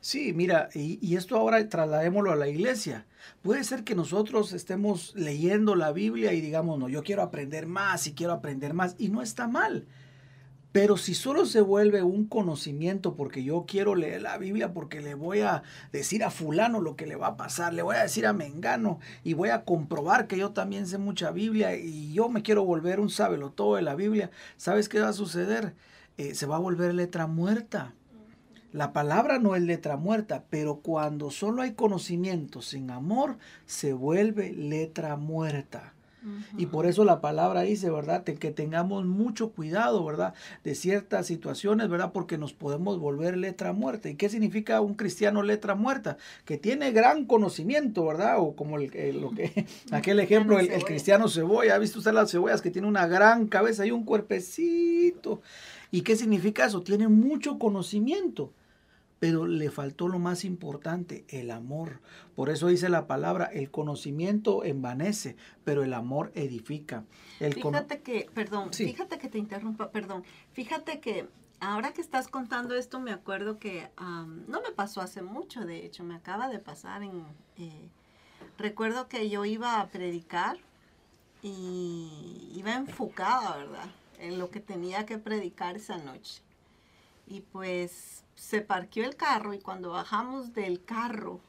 [0.00, 3.06] Sí, mira, y, esto ahora trasladémoslo a la iglesia.
[3.42, 8.06] Puede ser que nosotros estemos leyendo la Biblia y digamos, no, yo quiero aprender más
[8.06, 9.86] y quiero aprender más, y no está mal.
[10.70, 15.14] Pero si solo se vuelve un conocimiento porque yo quiero leer la Biblia porque le
[15.14, 18.26] voy a decir a fulano lo que le va a pasar, le voy a decir
[18.26, 22.42] a Mengano y voy a comprobar que yo también sé mucha Biblia y yo me
[22.42, 25.74] quiero volver un sábelo todo de la Biblia, ¿sabes qué va a suceder?
[26.18, 27.94] Eh, se va a volver letra muerta.
[28.72, 34.52] La palabra no es letra muerta, pero cuando solo hay conocimiento sin amor, se vuelve
[34.52, 35.94] letra muerta.
[36.56, 38.24] Y por eso la palabra dice, ¿verdad?
[38.24, 40.34] que tengamos mucho cuidado, ¿verdad?
[40.64, 42.12] De ciertas situaciones, ¿verdad?
[42.12, 44.10] Porque nos podemos volver letra muerta.
[44.10, 46.18] ¿Y qué significa un cristiano letra muerta?
[46.44, 48.40] Que tiene gran conocimiento, ¿verdad?
[48.40, 51.76] O como el, lo que, aquel ejemplo, el, el, cristiano cebolla.
[51.76, 55.40] ¿Ha visto usted las cebollas que tiene una gran cabeza y un cuerpecito?
[55.90, 56.82] ¿Y qué significa eso?
[56.82, 58.52] Tiene mucho conocimiento
[59.18, 62.00] pero le faltó lo más importante, el amor.
[62.36, 67.04] Por eso dice la palabra, el conocimiento envanece, pero el amor edifica.
[67.38, 71.26] fíjate que, perdón, fíjate que te interrumpa, perdón, fíjate que
[71.60, 76.04] ahora que estás contando esto, me acuerdo que no me pasó hace mucho, de hecho,
[76.04, 77.24] me acaba de pasar en...
[77.56, 77.88] Eh,
[78.56, 80.58] recuerdo que yo iba a predicar
[81.42, 83.88] y iba enfocada, ¿verdad?
[84.20, 86.42] En lo que tenía que predicar esa noche.
[87.26, 91.40] Y pues se parqueó el carro y cuando bajamos del carro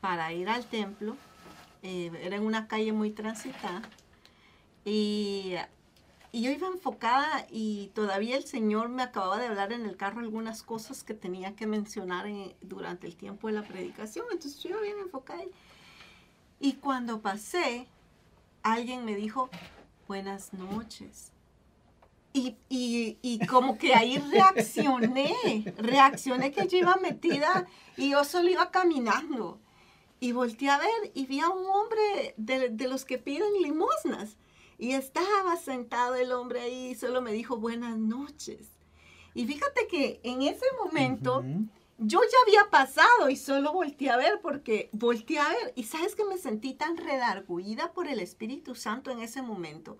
[0.00, 1.16] para ir al templo,
[1.82, 3.82] eh, era en una calle muy transitada,
[4.84, 5.54] y,
[6.32, 10.64] yo iba enfocada y todavía el Señor me acababa de hablar en el carro algunas
[10.64, 12.26] cosas que tenía que mencionar
[12.60, 15.42] durante el tiempo de la predicación, entonces yo iba bien enfocada.
[16.58, 17.86] y cuando pasé,
[18.62, 19.50] alguien me dijo,
[20.08, 21.33] buenas noches.
[22.36, 25.32] Y, y, y, como que ahí reaccioné,
[25.78, 27.64] reaccioné que yo iba metida
[27.96, 29.60] y yo solo iba caminando.
[30.18, 34.36] Y volteé a ver y vi a un hombre de, de los que piden limosnas.
[34.78, 38.66] Y estaba sentado el hombre ahí y solo me dijo buenas noches.
[39.32, 41.44] Y fíjate que en ese momento
[41.98, 45.72] yo ya había pasado y solo volteé a ver porque volteé a ver.
[45.76, 49.96] Y sabes que me sentí tan redarguida por el Espíritu Santo en ese momento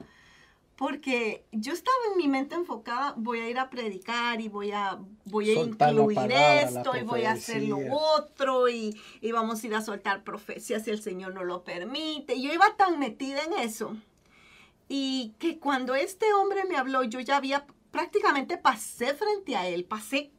[0.76, 4.98] porque yo estaba en mi mente enfocada, voy a ir a predicar y voy a,
[5.24, 9.74] voy a incluir esto y voy a hacer lo otro y, y, vamos a ir
[9.74, 12.40] a soltar profecías si el Señor no lo permite.
[12.40, 13.96] Yo iba tan metida en eso
[14.88, 19.84] y que cuando este hombre me habló, yo ya había prácticamente pasé frente a él,
[19.84, 20.32] pasé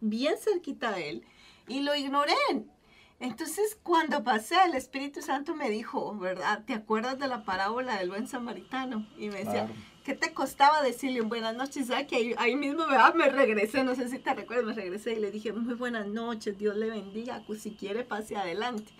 [0.00, 1.26] bien cerquita de él
[1.66, 2.34] y lo ignoré.
[3.22, 6.64] Entonces, cuando pasé, el Espíritu Santo me dijo, ¿verdad?
[6.66, 9.06] ¿Te acuerdas de la parábola del buen samaritano?
[9.16, 9.68] Y me decía,
[10.04, 11.86] ¿qué te costaba decirle un buenas noches?
[11.86, 12.82] ¿Sabes que ahí, mismo
[13.14, 16.58] me regresé, no sé si te recuerdas, me regresé y le dije, muy buenas noches,
[16.58, 18.92] Dios le bendiga, pues si quiere pase adelante.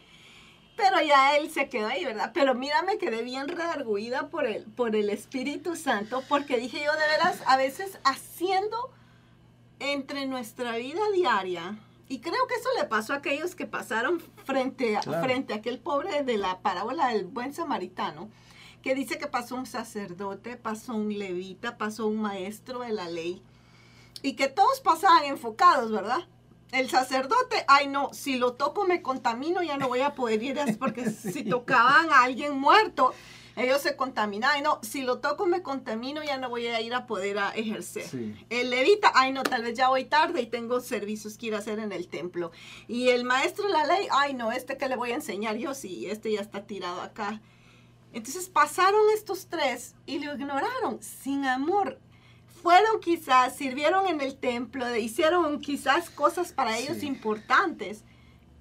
[0.76, 2.30] Pero ya él se quedó ahí, ¿verdad?
[2.32, 6.92] Pero mira, me quedé bien redarguida por el, por el Espíritu Santo, porque dije yo,
[6.92, 8.92] de veras, a veces haciendo
[9.80, 11.76] entre nuestra vida diaria,
[12.12, 15.78] y creo que eso le pasó a aquellos que pasaron frente a, frente a aquel
[15.78, 18.28] pobre de la parábola del buen samaritano,
[18.82, 23.42] que dice que pasó un sacerdote, pasó un levita, pasó un maestro de la ley,
[24.20, 26.28] y que todos pasaban enfocados, ¿verdad?
[26.70, 30.58] El sacerdote, ay no, si lo toco me contamino, ya no voy a poder ir,
[30.78, 33.14] porque si tocaban a alguien muerto,
[33.56, 34.50] ellos se contaminan.
[34.54, 37.50] Ay, no, si lo toco me contamino, ya no voy a ir a poder a
[37.50, 38.08] ejercer.
[38.48, 41.58] El levita, ay, no, tal vez ya voy tarde y tengo servicios que ir a
[41.58, 42.52] hacer en el templo.
[42.88, 45.74] Y el maestro de la ley, ay, no, este que le voy a enseñar yo,
[45.74, 47.40] sí, este ya está tirado acá.
[48.12, 51.98] Entonces pasaron estos tres y lo ignoraron sin amor.
[52.62, 58.04] Fueron quizás, sirvieron en el templo, hicieron quizás cosas para ellos importantes,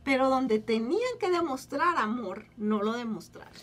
[0.03, 3.53] pero donde tenían que demostrar amor, no lo demostraron.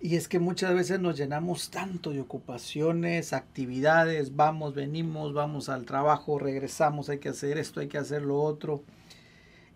[0.00, 5.86] Y es que muchas veces nos llenamos tanto de ocupaciones, actividades, vamos, venimos, vamos al
[5.86, 8.84] trabajo, regresamos, hay que hacer esto, hay que hacer lo otro.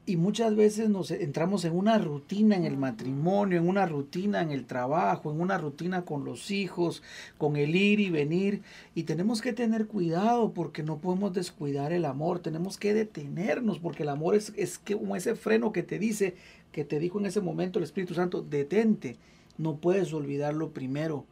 [0.06, 4.52] Y muchas veces nos entramos en una rutina en el matrimonio, en una rutina en
[4.52, 7.02] el trabajo, en una rutina con los hijos,
[7.37, 8.62] con el ir y venir.
[8.94, 12.38] Y tenemos que tener cuidado porque no podemos descuidar el amor.
[12.38, 16.37] Tenemos que detenernos porque el amor es, es como ese freno que te dice,
[16.70, 19.18] que te dijo en ese momento el Espíritu Santo, detente
[19.62, 21.25] no puedes olvidar lo primero,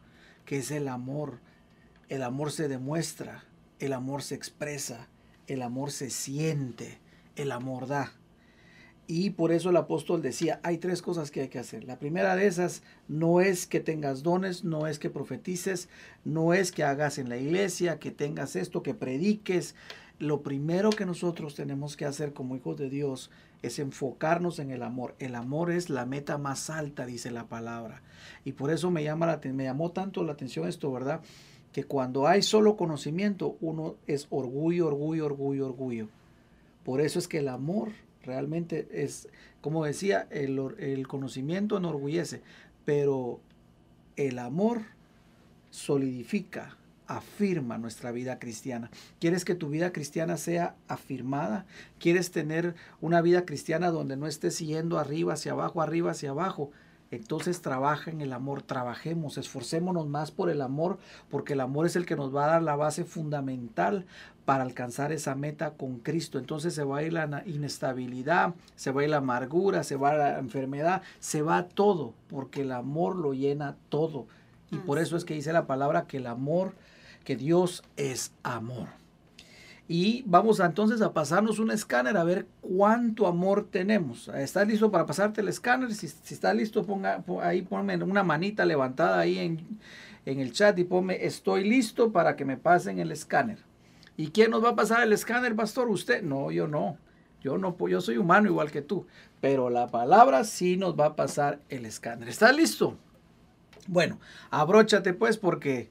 [0.45, 1.39] que es el amor.
[2.07, 3.43] El amor se demuestra,
[3.79, 5.09] el amor se expresa,
[5.47, 6.99] el amor se siente,
[7.35, 8.13] el amor da.
[9.05, 11.83] Y por eso el apóstol decía, hay tres cosas que hay que hacer.
[11.83, 15.89] La primera de esas no es que tengas dones, no es que profetices,
[16.23, 19.75] no es que hagas en la iglesia, que tengas esto, que prediques.
[20.19, 23.29] Lo primero que nosotros tenemos que hacer como hijos de Dios
[23.61, 25.15] es enfocarnos en el amor.
[25.19, 28.01] El amor es la meta más alta, dice la palabra.
[28.43, 31.21] Y por eso me, llama la, me llamó tanto la atención esto, ¿verdad?
[31.71, 36.07] Que cuando hay solo conocimiento, uno es orgullo, orgullo, orgullo, orgullo.
[36.83, 37.89] Por eso es que el amor
[38.23, 39.29] realmente es,
[39.61, 42.41] como decía, el, el conocimiento enorgullece,
[42.83, 43.39] pero
[44.15, 44.81] el amor
[45.69, 46.77] solidifica,
[47.17, 48.89] afirma nuestra vida cristiana.
[49.19, 51.65] ¿Quieres que tu vida cristiana sea afirmada?
[51.99, 56.71] ¿Quieres tener una vida cristiana donde no estés yendo arriba hacia abajo, arriba hacia abajo?
[57.11, 60.97] Entonces trabaja en el amor, trabajemos, esforcémonos más por el amor,
[61.29, 64.05] porque el amor es el que nos va a dar la base fundamental
[64.45, 66.39] para alcanzar esa meta con Cristo.
[66.39, 70.11] Entonces se va a ir la inestabilidad, se va a ir la amargura, se va
[70.11, 74.27] a la enfermedad, se va todo, porque el amor lo llena todo.
[74.71, 76.75] Y por eso es que dice la palabra que el amor,
[77.23, 78.87] que Dios es amor.
[79.87, 84.29] Y vamos entonces a pasarnos un escáner a ver cuánto amor tenemos.
[84.29, 85.93] ¿Estás listo para pasarte el escáner?
[85.93, 89.67] Si, si estás listo, ponga, ahí ponme una manita levantada ahí en,
[90.25, 93.57] en el chat y ponme estoy listo para que me pasen el escáner.
[94.15, 95.89] ¿Y quién nos va a pasar el escáner, pastor?
[95.89, 96.21] ¿Usted?
[96.23, 96.97] No, yo no.
[97.41, 99.07] Yo no, yo soy humano igual que tú.
[99.41, 102.29] Pero la palabra sí nos va a pasar el escáner.
[102.29, 102.97] ¿Estás listo?
[103.87, 104.19] Bueno,
[104.51, 105.89] abróchate pues porque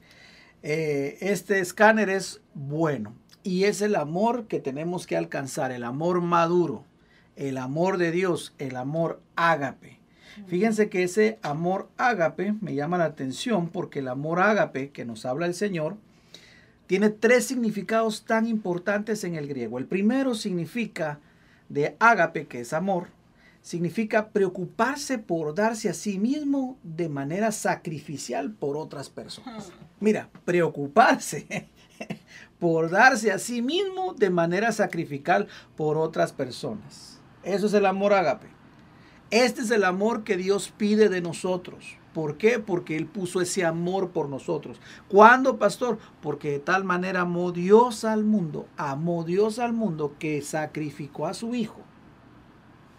[0.63, 3.13] eh, este escáner es bueno.
[3.43, 6.85] Y es el amor que tenemos que alcanzar, el amor maduro,
[7.35, 9.99] el amor de Dios, el amor ágape.
[10.47, 15.25] Fíjense que ese amor ágape me llama la atención porque el amor ágape que nos
[15.25, 15.97] habla el Señor
[16.87, 19.77] tiene tres significados tan importantes en el griego.
[19.77, 21.19] El primero significa
[21.69, 23.07] de ágape, que es amor,
[23.61, 29.71] significa preocuparse por darse a sí mismo de manera sacrificial por otras personas.
[29.99, 31.69] Mira, preocuparse
[32.59, 37.19] por darse a sí mismo de manera sacrificial por otras personas.
[37.43, 38.47] Eso es el amor ágape.
[39.29, 41.97] Este es el amor que Dios pide de nosotros.
[42.13, 42.59] ¿Por qué?
[42.59, 44.81] Porque Él puso ese amor por nosotros.
[45.07, 45.97] ¿Cuándo, pastor?
[46.21, 51.33] Porque de tal manera amó Dios al mundo, amó Dios al mundo que sacrificó a
[51.33, 51.85] su Hijo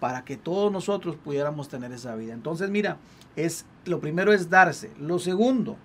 [0.03, 2.33] para que todos nosotros pudiéramos tener esa vida.
[2.35, 2.97] Entonces, mira,
[3.37, 4.91] es lo primero es darse.
[4.99, 5.77] Lo segundo,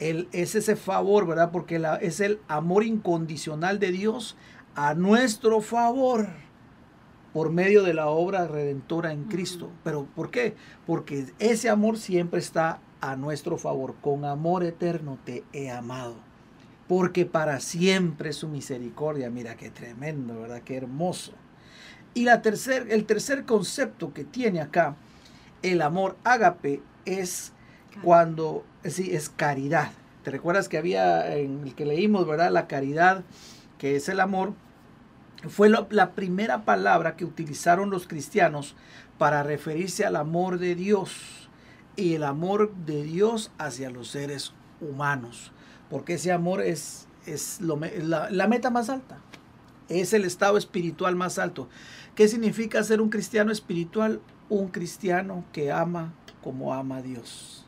[0.00, 1.52] es ese favor, ¿verdad?
[1.52, 4.36] Porque es el amor incondicional de Dios
[4.74, 6.26] a nuestro favor
[7.32, 9.70] por medio de la obra redentora en Cristo.
[9.84, 10.56] Pero ¿por qué?
[10.84, 13.94] Porque ese amor siempre está a nuestro favor.
[14.00, 16.16] Con amor eterno te he amado.
[16.88, 19.30] Porque para siempre su misericordia.
[19.30, 20.62] Mira qué tremendo, ¿verdad?
[20.62, 21.34] Qué hermoso.
[22.14, 24.96] Y la tercer, el tercer concepto que tiene acá
[25.64, 27.52] el amor ágape es
[28.02, 29.90] cuando sí, es caridad.
[30.22, 32.50] ¿Te recuerdas que había en el que leímos, verdad?
[32.50, 33.24] La caridad,
[33.78, 34.52] que es el amor,
[35.48, 38.74] fue la primera palabra que utilizaron los cristianos
[39.18, 41.48] para referirse al amor de Dios
[41.96, 45.52] y el amor de Dios hacia los seres humanos.
[45.88, 49.18] Porque ese amor es, es la, la meta más alta,
[49.88, 51.68] es el estado espiritual más alto.
[52.14, 54.20] ¿Qué significa ser un cristiano espiritual?
[54.48, 57.66] Un cristiano que ama como ama a Dios.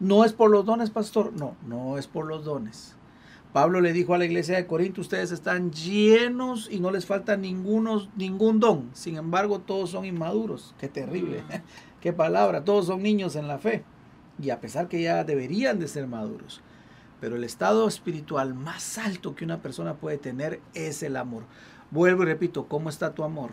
[0.00, 1.32] No es por los dones, pastor.
[1.32, 2.96] No, no es por los dones.
[3.52, 7.36] Pablo le dijo a la iglesia de Corinto, ustedes están llenos y no les falta
[7.36, 8.90] ninguno, ningún don.
[8.94, 10.74] Sin embargo, todos son inmaduros.
[10.78, 11.42] Qué terrible.
[11.42, 11.52] Mm.
[12.00, 12.64] Qué palabra.
[12.64, 13.84] Todos son niños en la fe.
[14.42, 16.62] Y a pesar que ya deberían de ser maduros.
[17.24, 21.44] Pero el estado espiritual más alto que una persona puede tener es el amor.
[21.90, 23.52] Vuelvo y repito, ¿cómo está tu amor?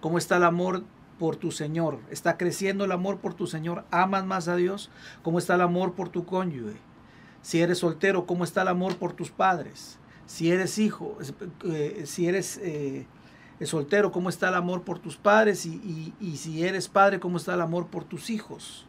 [0.00, 0.82] ¿Cómo está el amor
[1.16, 2.00] por tu Señor?
[2.10, 3.84] ¿Está creciendo el amor por tu Señor?
[3.92, 4.90] ¿Amas más a Dios?
[5.22, 6.78] ¿Cómo está el amor por tu cónyuge?
[7.42, 10.00] Si eres soltero, ¿cómo está el amor por tus padres?
[10.26, 11.16] Si eres hijo,
[11.66, 13.06] eh, si eres eh,
[13.62, 15.64] soltero, ¿cómo está el amor por tus padres?
[15.64, 18.84] Y, si eres padre, ¿cómo está el amor por tus hijos?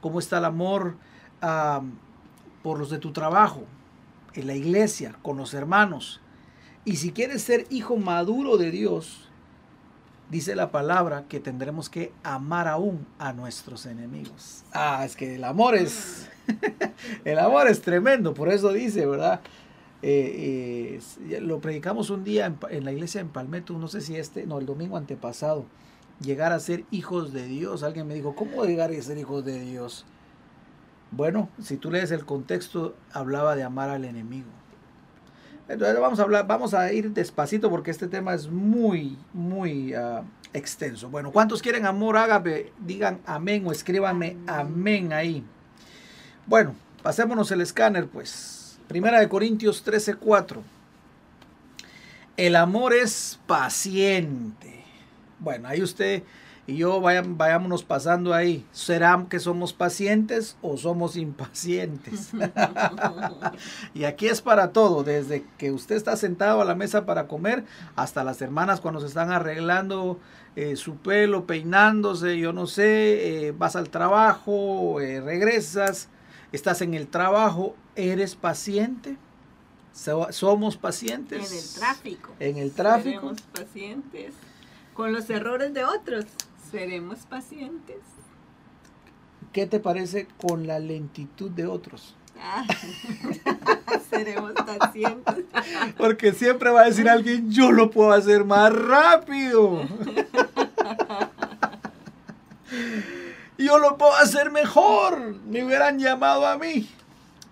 [0.00, 0.96] ¿Cómo está el amor
[2.62, 3.64] por los de tu trabajo,
[4.34, 6.20] en la iglesia, con los hermanos?
[6.84, 9.28] Y si quieres ser hijo maduro de Dios,
[10.30, 14.64] dice la palabra que tendremos que amar aún a nuestros enemigos.
[14.72, 16.28] Ah, es que el amor es,
[17.24, 19.40] el amor es tremendo, por eso dice, ¿verdad?
[20.02, 24.46] Eh, eh, lo predicamos un día en, la iglesia en Palmetto, no sé si este,
[24.46, 25.66] no, el domingo antepasado,
[26.20, 27.82] llegar a ser hijos de Dios.
[27.82, 30.06] Alguien me dijo, ¿cómo llegar a ser hijos de Dios?
[31.12, 34.48] Bueno, si tú lees el contexto, hablaba de amar al enemigo.
[35.68, 40.22] Entonces vamos a hablar, vamos a ir despacito porque este tema es muy, muy ah,
[40.52, 41.08] extenso.
[41.08, 42.72] Bueno, ¿cuántos quieren amor ágape?
[42.80, 45.44] Digan amén o escríbanme amén ahí.
[46.46, 48.80] Bueno, pasémonos el escáner pues.
[48.88, 50.62] Primera de Corintios 13, 4.
[52.36, 54.84] El amor es paciente.
[55.38, 56.24] Bueno, ahí usted
[56.70, 58.64] y yo vayan, vayámonos pasando ahí.
[58.70, 62.30] ¿Será que somos pacientes o somos impacientes?
[63.94, 67.64] y aquí es para todo, desde que usted está sentado a la mesa para comer
[67.96, 70.20] hasta las hermanas cuando se están arreglando
[70.54, 76.08] eh, su pelo, peinándose, yo no sé, eh, vas al trabajo, eh, regresas,
[76.52, 79.16] estás en el trabajo, ¿eres paciente?
[79.92, 81.50] ¿Somos pacientes?
[81.50, 82.32] En el tráfico.
[82.38, 83.20] En el tráfico.
[83.22, 84.34] Somos pacientes
[84.94, 86.26] con los errores de otros
[86.70, 87.98] seremos pacientes.
[89.52, 92.14] ¿qué te parece con la lentitud de otros?
[92.42, 92.64] Ah,
[94.10, 95.44] seremos pacientes.
[95.98, 99.82] Porque siempre va a decir alguien, yo lo puedo hacer más rápido.
[103.58, 105.36] yo lo puedo hacer mejor.
[105.46, 106.88] Me hubieran llamado a mí.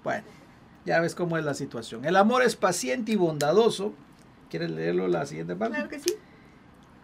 [0.02, 0.24] Bueno,
[0.86, 2.04] ya ves cómo es la situación.
[2.04, 3.92] El amor es paciente y bondadoso.
[4.48, 5.74] ¿Quieres leerlo la siguiente parte?
[5.74, 6.14] Claro que sí.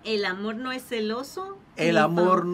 [0.05, 1.59] El amor no es celoso.
[1.77, 2.47] El amor.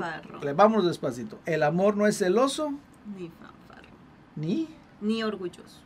[0.42, 1.38] Le vamos despacito.
[1.46, 2.72] El amor no es celoso.
[3.16, 3.88] Ni fanfarro.
[4.36, 4.68] Ni.
[5.00, 5.80] Ni orgulloso.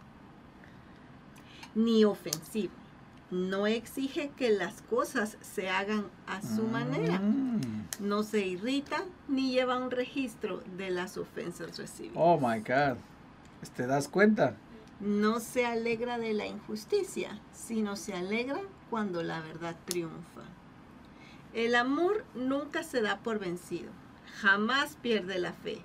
[1.74, 2.74] Ni ofensivo.
[3.30, 7.18] No exige que las cosas se hagan a su manera.
[7.18, 7.88] Mm.
[7.98, 12.16] No se irrita ni lleva un registro de las ofensas recibidas.
[12.18, 12.98] Oh my God.
[13.74, 14.54] ¿Te das cuenta?
[15.00, 18.60] No se alegra de la injusticia, sino se alegra
[18.90, 20.42] cuando la verdad triunfa.
[21.54, 23.90] El amor nunca se da por vencido,
[24.40, 25.78] jamás pierde la fe,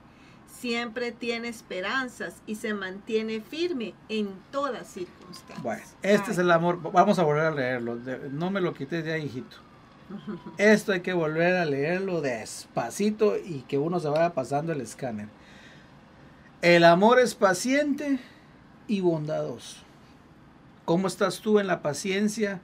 [0.47, 5.61] siempre tiene esperanzas y se mantiene firme en todas circunstancias.
[5.61, 7.99] Bueno, este es el amor, vamos a volver a leerlo,
[8.31, 9.57] no me lo quites ya, hijito.
[10.57, 15.27] Esto hay que volver a leerlo despacito y que uno se vaya pasando el escáner.
[16.63, 18.19] El amor es paciente
[18.87, 19.77] y bondadoso.
[20.85, 22.59] ¿Cómo estás tú en la paciencia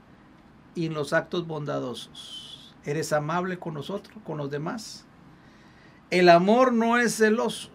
[0.74, 2.45] y en los actos bondadosos?
[2.86, 5.04] ¿Eres amable con nosotros, con los demás?
[6.08, 7.68] El amor no es celoso.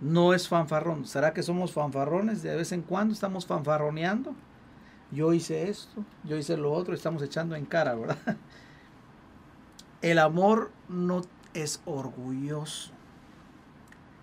[0.00, 1.04] No es fanfarrón.
[1.04, 2.42] ¿Será que somos fanfarrones?
[2.42, 4.34] De vez en cuando estamos fanfarroneando.
[5.12, 8.16] Yo hice esto, yo hice lo otro, estamos echando en cara, ¿verdad?
[10.02, 11.20] El amor no
[11.52, 12.92] es orgulloso.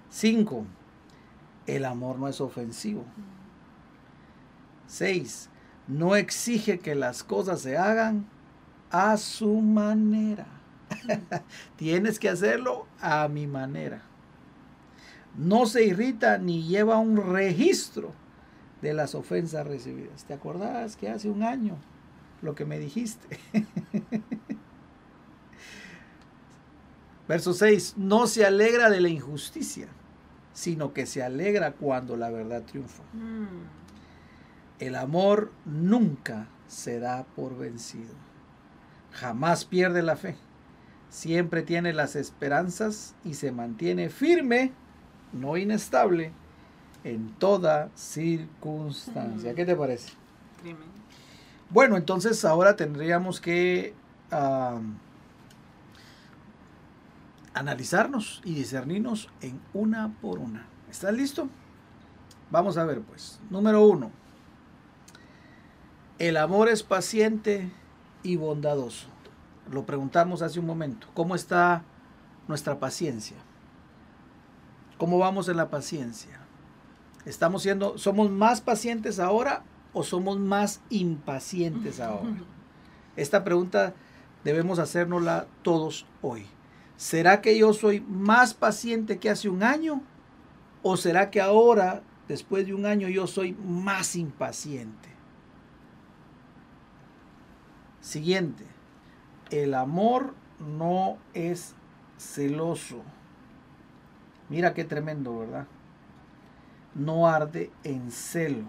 [0.09, 0.65] Cinco,
[1.67, 3.03] el amor no es ofensivo.
[4.87, 5.49] Seis,
[5.87, 8.25] no exige que las cosas se hagan
[8.91, 10.47] a su manera.
[11.75, 14.01] Tienes que hacerlo a mi manera.
[15.37, 18.13] No se irrita ni lleva un registro
[18.81, 20.23] de las ofensas recibidas.
[20.25, 21.77] ¿Te acordás que hace un año
[22.41, 23.39] lo que me dijiste?
[27.27, 29.89] Verso 6, no se alegra de la injusticia,
[30.53, 33.03] sino que se alegra cuando la verdad triunfa.
[33.13, 33.67] Mm.
[34.79, 38.26] El amor nunca se da por vencido
[39.19, 40.35] jamás pierde la fe,
[41.09, 44.71] siempre tiene las esperanzas y se mantiene firme,
[45.33, 46.31] no inestable,
[47.03, 49.55] en toda circunstancia.
[49.55, 50.13] ¿Qué te parece?
[51.69, 53.93] Bueno, entonces ahora tendríamos que
[57.53, 60.67] analizarnos y discernirnos en una por una.
[60.91, 61.49] ¿Estás listo?
[62.51, 63.39] Vamos a ver pues.
[63.49, 64.11] Número uno.
[66.19, 67.71] El amor es paciente
[68.27, 69.07] y bondadoso.
[69.71, 71.07] Lo preguntamos hace un momento.
[71.13, 71.83] ¿Cómo está
[72.49, 73.37] nuestra paciencia?
[74.97, 76.41] ¿Cómo vamos en la paciencia?
[77.25, 79.63] ¿Estamos siendo, somos más pacientes ahora
[79.93, 82.35] o somos más impacientes ahora?
[83.15, 83.93] Esta pregunta
[84.43, 86.45] debemos hacérnosla todos hoy.
[86.97, 90.01] ¿Será que yo soy más paciente que hace un año?
[90.83, 95.16] ¿O será que ahora, después de un año, yo soy más impaciente?
[98.07, 98.63] Siguiente,
[99.49, 101.75] el amor no es
[102.17, 103.01] celoso.
[104.47, 105.67] Mira qué tremendo, ¿verdad?
[106.95, 108.63] No arde en celo.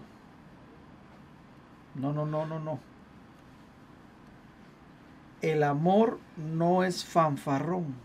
[1.95, 2.79] No, no, no, no, no.
[5.41, 7.95] El amor no es fanfarrón.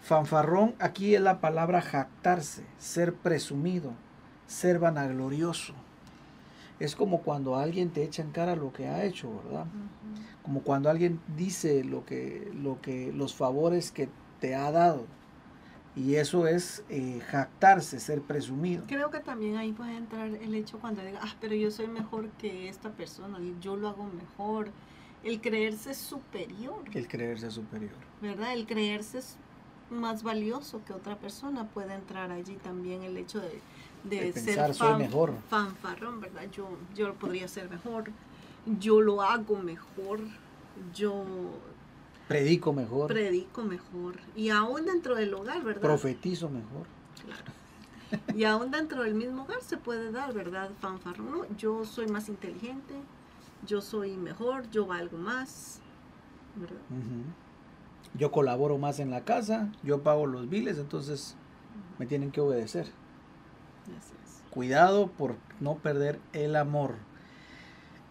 [0.00, 3.92] Fanfarrón aquí es la palabra jactarse, ser presumido,
[4.46, 5.74] ser vanaglorioso.
[6.80, 9.66] Es como cuando alguien te echa en cara lo que ha hecho, ¿verdad?
[10.48, 14.08] Como cuando alguien dice lo que, lo que, los favores que
[14.40, 15.04] te ha dado.
[15.94, 18.84] Y eso es eh, jactarse, ser presumido.
[18.86, 22.30] Creo que también ahí puede entrar el hecho cuando diga, ah, pero yo soy mejor
[22.38, 24.70] que esta persona, yo lo hago mejor.
[25.22, 26.82] El creerse superior.
[26.94, 27.92] El creerse superior.
[28.22, 28.54] ¿Verdad?
[28.54, 29.20] El creerse
[29.90, 33.60] más valioso que otra persona puede entrar allí también el hecho de,
[34.04, 35.34] de, ser mejor.
[35.50, 36.44] fanfarrón, ¿verdad?
[36.50, 38.12] Yo, yo podría ser mejor,
[38.78, 40.20] yo lo hago mejor,
[40.94, 41.24] yo
[42.26, 43.08] predico mejor.
[43.08, 44.16] Predico mejor.
[44.36, 45.82] Y aún dentro del hogar, ¿verdad?
[45.82, 46.86] Profetizo mejor.
[47.24, 48.34] Claro.
[48.34, 50.70] Y aún dentro del mismo hogar se puede dar, ¿verdad?
[50.80, 51.46] Fanfarrón.
[51.56, 52.94] Yo soy más inteligente,
[53.66, 55.80] yo soy mejor, yo valgo más.
[56.56, 56.78] ¿verdad?
[58.14, 61.36] Yo colaboro más en la casa, yo pago los biles, entonces
[61.98, 62.86] me tienen que obedecer.
[64.50, 66.94] Cuidado por no perder el amor.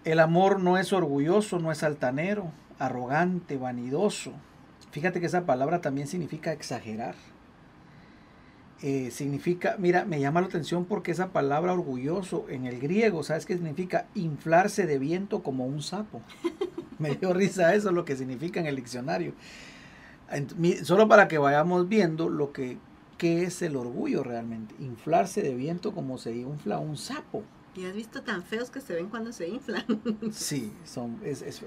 [0.08, 2.50] El amor no es orgulloso, no es altanero,
[2.80, 4.32] arrogante, vanidoso.
[4.92, 7.16] Fíjate que esa palabra también significa exagerar.
[8.82, 13.46] eh, significa, mira, me llama la atención porque esa palabra orgulloso en el griego, ¿sabes
[13.46, 14.06] qué significa?
[14.16, 16.22] Inflarse de viento como un sapo.
[17.00, 19.34] me dio risa eso, lo que significa en el diccionario.
[20.84, 22.78] Solo para que vayamos viendo lo que
[23.18, 24.74] qué es el orgullo realmente.
[24.80, 27.44] Inflarse de viento como se infla un sapo.
[27.78, 29.86] ¿Y has visto tan feos que se ven cuando se inflan?
[30.32, 31.20] Sí, son,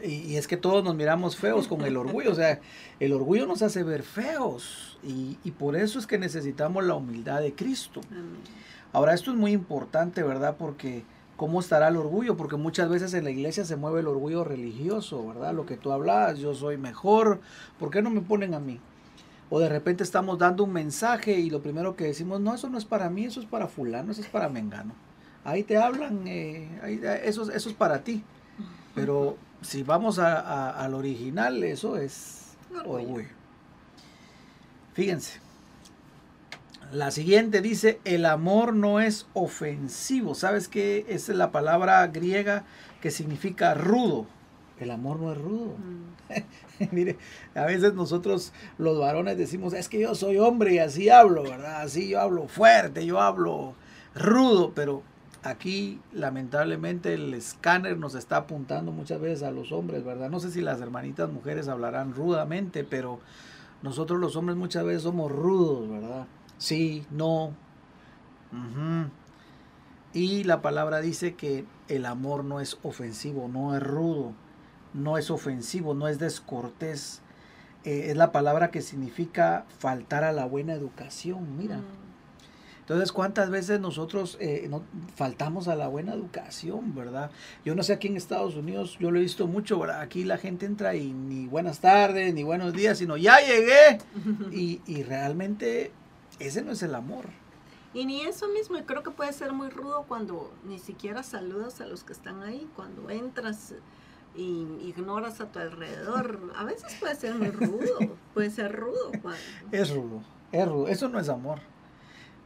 [0.03, 2.33] y, es que todos nos miramos feos con el orgullo.
[2.33, 2.61] O sea,
[2.99, 4.99] el orgullo nos hace ver feos.
[5.05, 8.01] Y, por eso es que necesitamos la humildad de Cristo.
[8.93, 10.57] Ahora, esto es muy importante, ¿verdad?
[10.59, 11.05] Porque
[11.37, 12.37] ¿cómo estará el orgullo?
[12.37, 15.55] Porque muchas veces en la iglesia se mueve el orgullo religioso, ¿verdad?
[15.55, 17.41] Lo que tú hablas, yo soy mejor.
[17.79, 18.81] ¿Por qué no me ponen a mí?
[19.49, 22.79] O de repente estamos dando un mensaje y lo primero que decimos, no, eso no
[22.79, 24.93] es para mí, eso es para fulano, eso es para mengano.
[25.45, 26.69] Ahí te hablan, eh,
[27.25, 28.23] eso, eso es para ti.
[28.95, 33.29] Pero si vamos al original, eso es orgullo.
[34.93, 35.41] Fíjense.
[36.93, 40.35] La siguiente dice, el amor no es ofensivo.
[40.35, 41.07] ¿Sabes qué?
[41.09, 42.65] es la palabra griega
[43.01, 44.27] que significa rudo.
[44.81, 45.77] El amor no es rudo.
[45.79, 46.91] Mm.
[46.91, 47.17] Mire,
[47.55, 51.83] a veces nosotros los varones decimos, es que yo soy hombre y así hablo, ¿verdad?
[51.83, 53.75] Así yo hablo fuerte, yo hablo
[54.15, 55.03] rudo, pero
[55.43, 60.31] aquí lamentablemente el escáner nos está apuntando muchas veces a los hombres, ¿verdad?
[60.31, 63.21] No sé si las hermanitas mujeres hablarán rudamente, pero
[63.83, 66.27] nosotros los hombres muchas veces somos rudos, ¿verdad?
[66.59, 67.53] Sí, no.
[70.13, 74.35] Y la palabra dice que el amor no es ofensivo, no es rudo
[74.95, 77.21] no es ofensivo, no es descortés.
[77.85, 81.79] Eh, es la palabra que significa faltar a la buena educación, mira.
[81.79, 82.00] Mm.
[82.91, 84.83] Entonces, ¿cuántas veces nosotros eh, no,
[85.15, 87.31] faltamos a la buena educación, verdad?
[87.65, 90.01] Yo no sé aquí en Estados Unidos, yo lo he visto mucho, ¿verdad?
[90.01, 94.01] Aquí la gente entra y ni buenas tardes, ni buenos días, sino ya llegué.
[94.51, 95.93] y, y realmente
[96.41, 97.27] ese no es el amor.
[97.95, 101.81] Y ni eso mismo, y creo que puede ser muy rudo cuando ni siquiera saludas
[101.81, 103.73] a los que están ahí, cuando entras
[104.35, 106.41] y ignoras a tu alrededor.
[106.57, 109.13] A veces puede ser muy rudo, puede ser rudo.
[109.71, 110.89] Es rudo, es rudo.
[110.89, 111.61] Eso no es amor.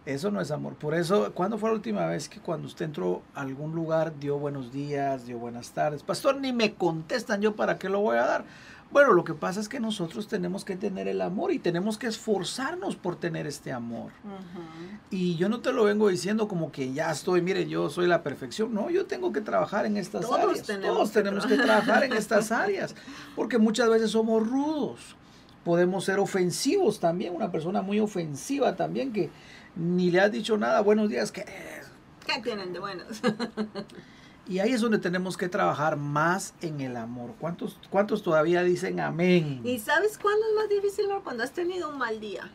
[0.07, 0.75] Eso no es amor.
[0.75, 4.39] Por eso, ¿cuándo fue la última vez que cuando usted entró a algún lugar dio
[4.39, 6.03] buenos días, dio buenas tardes?
[6.03, 8.45] Pastor, ni me contestan yo para qué lo voy a dar.
[8.91, 12.07] Bueno, lo que pasa es que nosotros tenemos que tener el amor y tenemos que
[12.07, 14.13] esforzarnos por tener este amor.
[15.11, 18.23] Y yo no te lo vengo diciendo como que ya estoy, mire, yo soy la
[18.23, 18.73] perfección.
[18.73, 20.63] No, yo tengo que trabajar en estas áreas.
[20.83, 22.95] Todos tenemos que trabajar en estas áreas.
[23.35, 25.17] Porque muchas veces somos rudos.
[25.65, 27.35] Podemos ser ofensivos también.
[27.35, 29.31] Una persona muy ofensiva también que
[29.77, 30.81] ni le has dicho nada.
[30.81, 31.33] Buenos días.
[31.33, 31.45] ¿Qué,
[32.27, 33.21] ¿Qué tienen de buenos?
[34.47, 37.35] Y ahí es donde tenemos que trabajar más en el amor.
[37.41, 39.63] ¿Cuántos, cuántos todavía dicen amén?
[39.65, 41.07] ¿Y sabes cuándo es más difícil?
[41.23, 42.51] Cuando has tenido un mal día.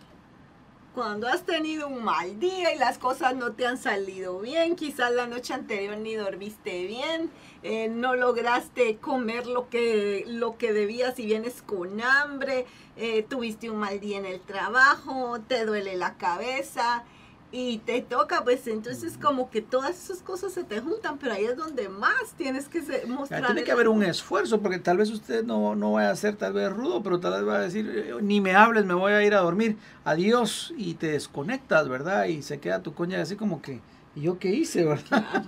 [0.94, 5.12] Cuando has tenido un mal día y las cosas no te han salido bien, quizás
[5.12, 7.32] la noche anterior ni dormiste bien,
[7.64, 12.66] eh, no lograste comer lo que, lo que debías y vienes con hambre,
[12.98, 17.04] eh, tuviste un mal día en el trabajo, te duele la cabeza,
[17.52, 21.46] y te toca, pues entonces como que todas esas cosas se te juntan, pero ahí
[21.46, 23.44] es donde más tienes que mostrar.
[23.44, 26.54] tiene que haber un esfuerzo, porque tal vez usted no, no vaya a ser tal
[26.54, 29.24] vez rudo, pero tal vez va a decir, eh, ni me hables, me voy a
[29.24, 32.26] ir a dormir, adiós, y te desconectas, ¿verdad?
[32.26, 33.82] Y se queda tu coña así como que,
[34.16, 35.46] ¿y yo qué hice, verdad?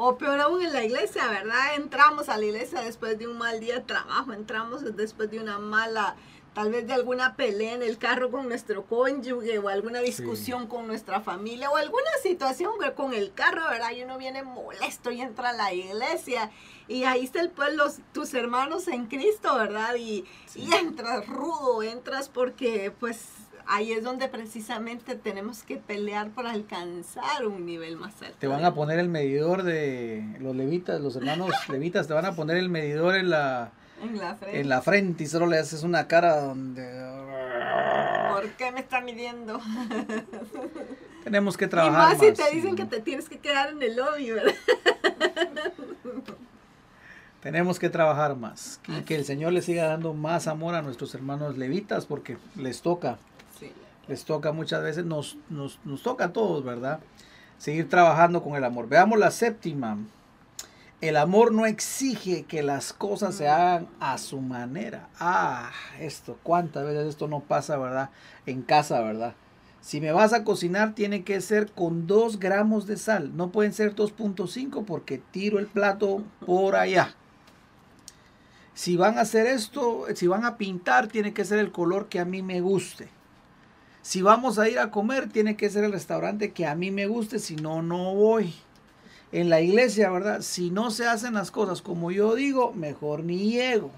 [0.00, 1.74] O peor aún en la iglesia, ¿verdad?
[1.74, 5.58] Entramos a la iglesia después de un mal día de trabajo, entramos después de una
[5.58, 6.14] mala
[6.54, 10.86] tal vez de alguna pelea en el carro con nuestro cónyuge o alguna discusión con
[10.86, 13.90] nuestra familia o alguna situación con el carro, ¿verdad?
[13.90, 16.50] Y uno viene molesto y entra a la iglesia
[16.86, 19.96] y ahí está el pueblo, tus hermanos en Cristo, ¿verdad?
[19.96, 20.24] Y,
[20.54, 23.24] y entras rudo, entras porque pues
[23.68, 28.36] ahí es donde precisamente tenemos que pelear para alcanzar un nivel más alto.
[28.38, 32.34] Te van a poner el medidor de los levitas, los hermanos levitas, te van a
[32.34, 34.60] poner el medidor en la en la frente.
[34.60, 36.82] En la frente y solo le haces una cara donde...
[38.32, 39.60] ¿Por qué me está midiendo?
[41.24, 42.14] Tenemos que trabajar.
[42.14, 44.54] Y más, si te dicen que te tienes que quedar en el lobby, ¿verdad?
[47.42, 48.80] Tenemos que trabajar más.
[48.86, 52.82] Y que el Señor le siga dando más amor a nuestros hermanos levitas porque les
[52.82, 53.18] toca.
[54.08, 57.00] Les toca muchas veces, nos, nos, nos toca a todos, ¿verdad?
[57.58, 58.88] Seguir trabajando con el amor.
[58.88, 59.98] Veamos la séptima.
[61.00, 65.08] El amor no exige que las cosas se hagan a su manera.
[65.20, 68.10] Ah, esto, cuántas veces esto no pasa, ¿verdad?
[68.46, 69.34] En casa, ¿verdad?
[69.80, 73.36] Si me vas a cocinar, tiene que ser con 2 gramos de sal.
[73.36, 77.14] No pueden ser 2.5 porque tiro el plato por allá.
[78.74, 82.20] Si van a hacer esto, si van a pintar, tiene que ser el color que
[82.20, 83.08] a mí me guste.
[84.02, 87.06] Si vamos a ir a comer, tiene que ser el restaurante que a mí me
[87.06, 88.54] guste, si no, no voy.
[89.32, 90.40] En la iglesia, ¿verdad?
[90.40, 93.90] Si no se hacen las cosas como yo digo, mejor ni llego.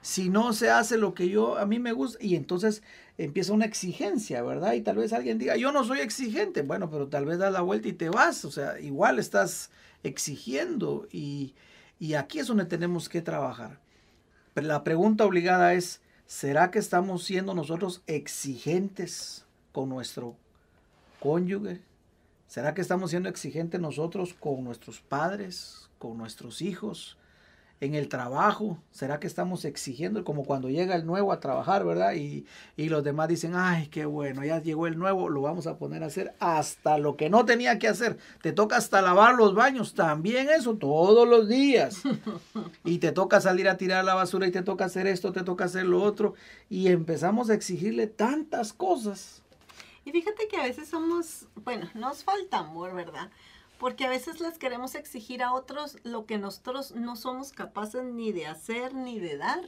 [0.00, 2.82] Si no se hace lo que yo a mí me gusta, y entonces
[3.18, 4.74] empieza una exigencia, ¿verdad?
[4.74, 6.62] Y tal vez alguien diga, yo no soy exigente.
[6.62, 8.44] Bueno, pero tal vez das la vuelta y te vas.
[8.44, 9.70] O sea, igual estás
[10.02, 11.54] exigiendo y,
[11.98, 13.80] y aquí es donde tenemos que trabajar.
[14.54, 20.36] Pero la pregunta obligada es, ¿será que estamos siendo nosotros exigentes con nuestro
[21.20, 21.80] cónyuge?
[22.48, 27.16] ¿Será que estamos siendo exigentes nosotros con nuestros padres, con nuestros hijos?
[27.80, 28.78] En el trabajo?
[28.90, 32.14] ¿Será que estamos exigiendo como cuando llega el nuevo a trabajar, verdad?
[32.14, 32.46] Y,
[32.76, 36.06] los demás dicen, ay, qué bueno, ya llegó el nuevo, lo vamos a poner a
[36.06, 38.16] hacer hasta lo que no tenía que hacer.
[38.42, 42.02] Te toca hasta lavar los baños, también eso, todos los días.
[42.84, 45.64] Y te toca salir a tirar la basura y te toca hacer esto, te toca
[45.64, 46.34] hacer lo otro.
[46.70, 49.42] Y empezamos a exigirle tantas cosas.
[50.04, 53.28] Y fíjate que a veces somos, bueno, nos falta amor, ¿verdad?
[53.78, 58.32] Porque a veces les queremos exigir a otros lo que nosotros no somos capaces ni
[58.32, 59.64] de hacer ni de dar,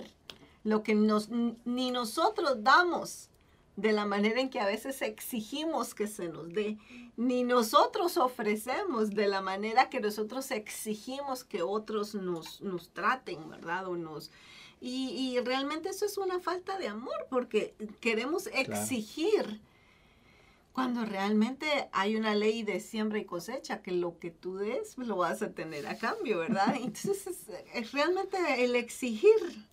[0.64, 3.28] lo que nos, ni nosotros damos
[3.76, 6.78] de la manera en que a veces exigimos que se nos dé,
[7.16, 13.86] ni nosotros ofrecemos de la manera que nosotros exigimos que otros nos, nos traten, ¿verdad?
[13.86, 14.32] O nos,
[14.80, 19.61] y, y, realmente eso es una falta de amor, porque queremos exigir
[20.78, 25.16] cuando realmente hay una ley de siembra y cosecha, que lo que tú des lo
[25.16, 26.76] vas a tener a cambio, ¿verdad?
[26.80, 27.36] Entonces,
[27.74, 29.66] es, realmente el exigir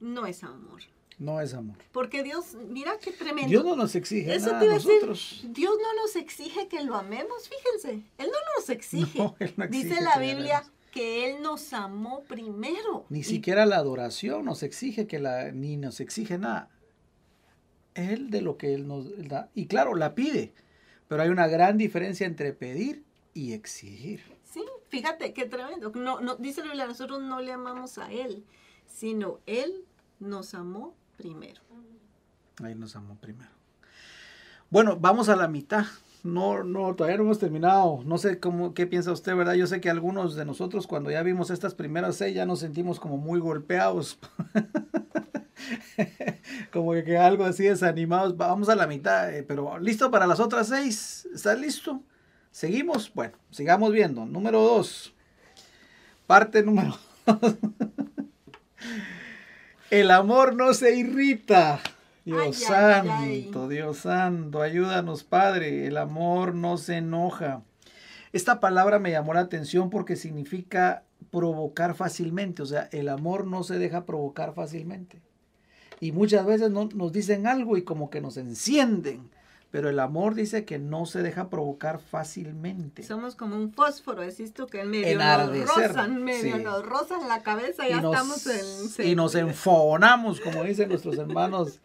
[0.00, 0.82] no es amor.
[1.18, 1.76] No es amor.
[1.92, 3.48] Porque Dios, mira qué tremendo.
[3.48, 5.44] Dios no nos exige Eso nada a nosotros.
[5.44, 8.02] Dios no nos exige que lo amemos, fíjense.
[8.18, 9.32] Él no nos exige.
[9.70, 13.06] Dice la Biblia que Él nos amó primero.
[13.08, 16.70] Ni siquiera la adoración nos exige que la, ni nos exige nada
[17.94, 19.50] él de lo que Él nos da.
[19.54, 20.52] Y claro, la pide,
[21.08, 24.22] pero hay una gran diferencia entre pedir y exigir.
[24.44, 25.92] Sí, fíjate qué tremendo.
[25.94, 28.44] No, no, dice la nosotros no le amamos a Él,
[28.86, 29.84] sino Él
[30.18, 31.62] nos amó primero.
[32.64, 33.50] Él nos amó primero.
[34.68, 35.86] Bueno, vamos a la mitad.
[36.22, 38.02] No, no, todavía no hemos terminado.
[38.04, 39.54] No sé cómo, qué piensa usted, ¿verdad?
[39.54, 43.00] Yo sé que algunos de nosotros cuando ya vimos estas primeras seis ya nos sentimos
[43.00, 44.18] como muy golpeados.
[46.72, 48.36] como que algo así desanimados.
[48.36, 51.26] Vamos a la mitad, eh, pero listo para las otras seis.
[51.34, 52.02] ¿Estás listo?
[52.50, 53.12] ¿Seguimos?
[53.14, 54.26] Bueno, sigamos viendo.
[54.26, 55.14] Número dos.
[56.26, 57.56] Parte número dos.
[59.90, 61.80] El amor no se irrita.
[62.24, 65.86] Dios santo, Dios santo, ayúdanos, Padre.
[65.86, 67.62] El amor no se enoja.
[68.32, 72.62] Esta palabra me llamó la atención porque significa provocar fácilmente.
[72.62, 75.20] O sea, el amor no se deja provocar fácilmente.
[75.98, 79.30] Y muchas veces no, nos dicen algo y como que nos encienden.
[79.70, 83.04] Pero el amor dice que no se deja provocar fácilmente.
[83.04, 87.42] Somos como un fósforo, decís tú que en medio nos rozan, medio nos rozan la
[87.42, 89.06] cabeza y ya estamos en...
[89.06, 91.80] Y nos enfogonamos, como dicen nuestros hermanos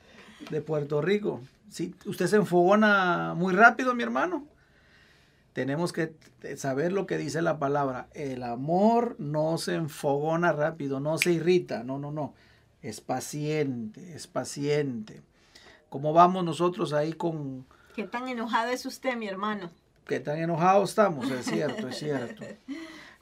[0.49, 1.41] de Puerto Rico.
[1.69, 1.95] ¿Sí?
[2.05, 4.45] ¿Usted se enfogona muy rápido, mi hermano?
[5.53, 6.13] Tenemos que
[6.57, 8.07] saber lo que dice la palabra.
[8.13, 12.33] El amor no se enfogona rápido, no se irrita, no, no, no
[12.85, 15.23] es paciente, es paciente.
[15.89, 17.65] ¿Cómo vamos nosotros ahí con...
[17.95, 19.71] ¿Qué tan enojado es usted, mi hermano?
[20.05, 21.29] ¿Qué tan enojado estamos?
[21.31, 22.45] Es cierto, es cierto.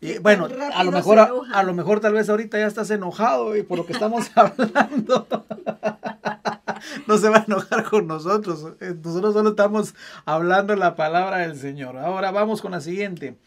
[0.02, 3.64] Y bueno, a lo mejor a, lo mejor tal vez ahorita ya estás enojado y
[3.64, 5.26] por lo que estamos hablando.
[7.08, 8.74] no se va a enojar con nosotros.
[8.80, 11.98] Eh, nosotros solo estamos hablando la palabra del Señor.
[11.98, 13.38] Ahora vamos con la siguiente.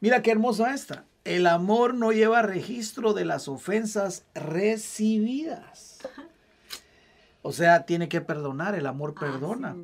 [0.00, 1.04] Mira qué hermosa esta.
[1.24, 5.98] El amor no lleva registro de las ofensas recibidas.
[7.42, 9.76] O sea, tiene que perdonar, el amor ah, perdona.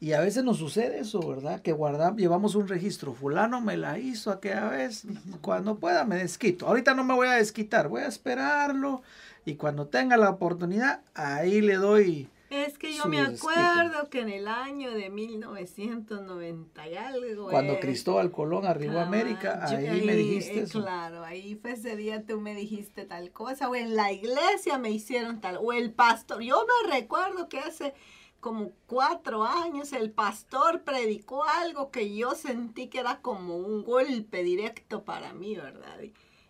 [0.00, 1.60] y a veces nos sucede eso, ¿verdad?
[1.60, 3.14] Que guardamos, llevamos un registro.
[3.14, 5.04] Fulano me la hizo aquella vez.
[5.40, 6.66] Cuando pueda me desquito.
[6.66, 9.02] Ahorita no me voy a desquitar, voy a esperarlo.
[9.46, 14.28] Y cuando tenga la oportunidad, ahí le doy es que yo me acuerdo que en
[14.28, 17.50] el año de 1990 y algo.
[17.50, 20.80] Cuando eh, Cristóbal Colón arribó a América, ahí, me dijiste eh, eso.
[20.80, 24.90] Claro, ahí fue ese día tú me dijiste tal cosa, o en la iglesia me
[24.90, 26.40] hicieron tal, o el pastor.
[26.40, 27.94] Yo me recuerdo que hace
[28.38, 34.44] como cuatro años el pastor predicó algo que yo sentí que era como un golpe
[34.44, 35.98] directo para mí, ¿verdad?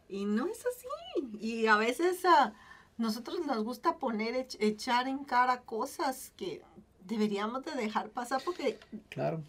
[0.09, 1.39] Y, no es así.
[1.41, 2.23] Y a veces...
[2.25, 2.53] Uh,
[2.99, 6.63] nosotros nos gusta poner, echar en cara cosas que
[7.05, 8.79] deberíamos de dejar pasar porque...
[9.09, 9.43] Claro.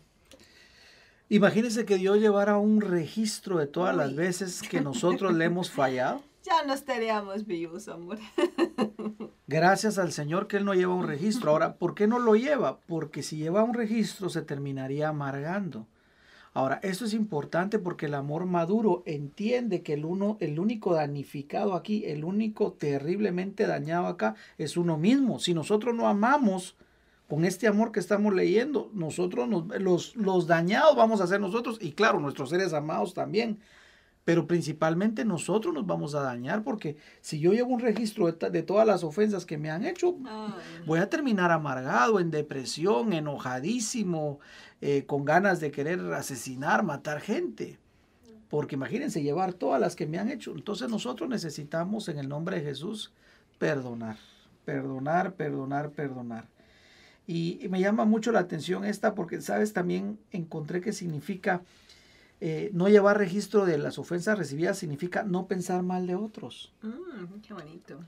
[1.29, 6.21] Imagínense que Dios llevara un registro de todas las veces que nosotros le hemos fallado.
[6.43, 8.19] Ya no estaríamos vivos, amor.
[9.47, 11.51] Gracias al Señor que Él no lleva un registro.
[11.51, 12.79] Ahora, ¿por qué no lo lleva?
[12.87, 15.87] Porque si lleva un registro se terminaría amargando.
[16.57, 21.75] Ahora, esto es importante porque el amor maduro entiende que el, uno, el único danificado
[21.75, 25.37] aquí, el único terriblemente dañado acá es uno mismo.
[25.37, 26.75] Si nosotros no amamos
[27.29, 29.47] con este amor que estamos leyendo, nosotros
[29.79, 33.59] los, los dañados vamos a ser nosotros y claro, nuestros seres amados también
[34.27, 38.85] pero principalmente nosotros nos vamos a dañar porque si yo llevo un registro de, todas
[38.85, 40.17] las ofensas que me han hecho,
[40.85, 44.41] voy a terminar amargado, en depresión, enojadísimo,
[44.81, 47.79] eh, con ganas de querer asesinar, matar gente.
[48.49, 50.51] Porque imagínense llevar todas las que me han hecho.
[50.51, 53.13] Entonces nosotros necesitamos en el nombre de Jesús
[53.57, 54.17] perdonar,
[54.65, 56.43] perdonar, perdonar, perdonar.
[57.27, 61.61] Y, y me llama mucho la atención esta porque, sabes, también encontré que significa
[62.39, 66.71] eh, no llevar registro de las ofensas recibidas significa no pensar mal de otros.
[66.83, 67.99] Mm, qué bonito.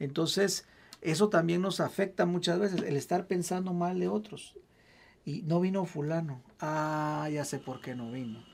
[0.00, 0.66] Entonces,
[1.02, 4.54] eso también nos afecta muchas veces, el estar pensando mal de otros.
[5.24, 6.42] Y no vino fulano.
[6.60, 8.44] Ah, ya sé por qué no vino.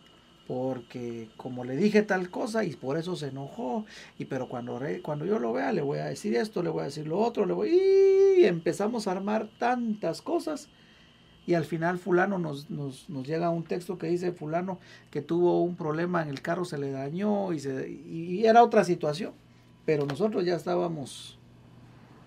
[0.46, 3.86] Porque como le dije tal cosa y por eso se enojó.
[4.18, 6.86] Y pero cuando, cuando yo lo vea le voy a decir esto, le voy a
[6.86, 7.70] decir lo otro, le voy...
[8.38, 10.68] Y empezamos a armar tantas cosas
[11.46, 14.78] y al final fulano nos, nos, nos, llega un texto que dice fulano
[15.10, 18.84] que tuvo un problema en el carro, se le dañó y, se, y era otra
[18.84, 19.32] situación.
[19.84, 21.38] Pero nosotros ya estábamos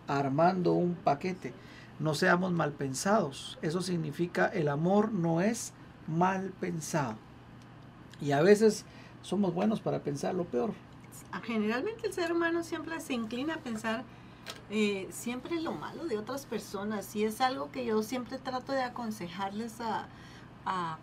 [0.07, 1.53] armando un paquete.
[1.99, 3.57] No seamos mal pensados.
[3.61, 5.71] Eso significa el amor no es
[6.07, 7.15] mal pensado.
[8.21, 8.85] Y a veces
[9.21, 10.73] somos buenos para pensar lo peor.
[11.43, 14.03] Generalmente el ser humano siempre se inclina a pensar
[14.69, 18.83] eh, siempre lo malo de otras personas y es algo que yo siempre trato de
[18.83, 20.07] aconsejarles a,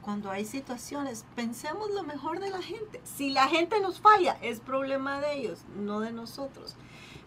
[0.00, 3.00] cuando hay situaciones, pensemos lo mejor de la gente.
[3.04, 6.74] Si la gente nos falla, es problema de ellos, no de nosotros.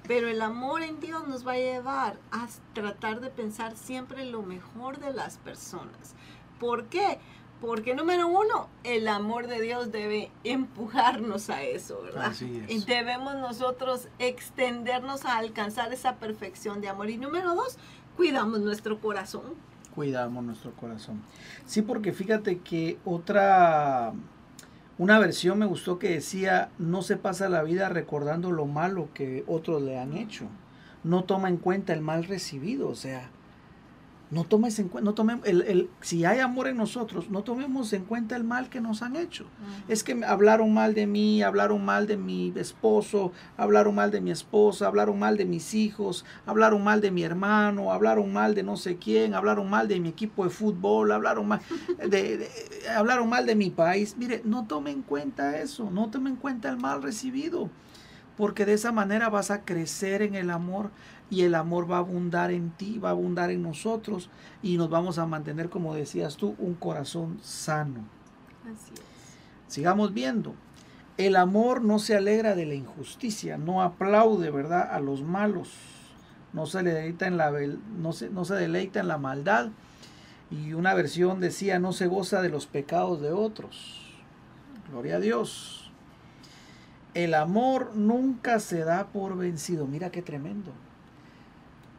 [0.06, 4.42] Pero el amor en Dios nos va a llevar a tratar de pensar siempre lo
[4.42, 6.14] mejor de las personas.
[6.60, 7.20] ¿Por qué?
[7.66, 12.28] Porque número uno, el amor de Dios debe empujarnos a eso, ¿verdad?
[12.28, 12.86] Así es.
[12.86, 17.10] Debemos nosotros extendernos a alcanzar esa perfección de amor.
[17.10, 17.78] Y número dos,
[18.16, 19.56] cuidamos nuestro corazón.
[19.96, 21.24] Cuidamos nuestro corazón.
[21.66, 24.14] Sí, porque fíjate que otra,
[25.00, 29.44] una versión me gustó que decía, no se pasa la vida recordando lo malo que
[29.48, 30.46] otros le han hecho.
[31.04, 32.90] No toma en cuenta el mal recibido.
[32.90, 33.32] O sea,
[34.32, 38.06] no tomes en cuenta, no tomemos, el, si hay amor en nosotros, no tomemos en
[38.06, 39.46] cuenta el mal que nos han hecho.
[39.88, 44.32] Es que hablaron mal de mí, hablaron mal de mi esposo, hablaron mal de mi
[44.32, 48.78] esposa, hablaron mal de mis hijos, hablaron mal de mi hermano, hablaron mal de no
[48.78, 51.62] sé quién, hablaron mal de mi equipo de fútbol, hablaron mal
[52.10, 52.50] de,
[52.96, 54.16] hablaron mal de mi país.
[54.18, 57.70] Mire, no tome en cuenta eso, no tome en cuenta el mal recibido,
[58.38, 60.90] porque de esa manera vas a crecer en el amor
[61.30, 64.30] y el amor va a abundar en ti, va a abundar en nosotros
[64.62, 68.06] y nos vamos a mantener, como decías tú, un corazón sano.
[68.64, 69.02] Así es.
[69.68, 70.54] Sigamos viendo.
[71.18, 75.70] El amor no se alegra de la injusticia, no aplaude, ¿verdad?, a los malos.
[76.54, 77.52] No se deleita en la
[77.98, 79.70] no se, no se deleita en la maldad.
[80.52, 84.02] Y una versión decía, no se goza de los pecados de otros.
[84.90, 85.92] Gloria a Dios.
[87.14, 89.88] El amor nunca se da por vencido.
[89.88, 90.72] Mira qué tremendo.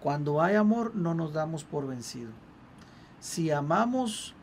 [0.07, 2.31] Cuando hay amor no nos damos por vencido.
[3.19, 4.37] Si amamos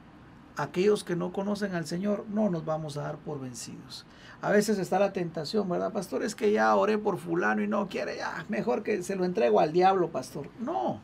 [0.57, 4.05] a aquellos que no conocen al Señor, no nos vamos a dar por vencidos.
[4.41, 6.21] A veces está la tentación, ¿verdad, pastor?
[6.21, 9.61] Es que ya oré por fulano y no quiere, ya, mejor que se lo entrego
[9.61, 10.49] al diablo, pastor.
[10.59, 10.99] No,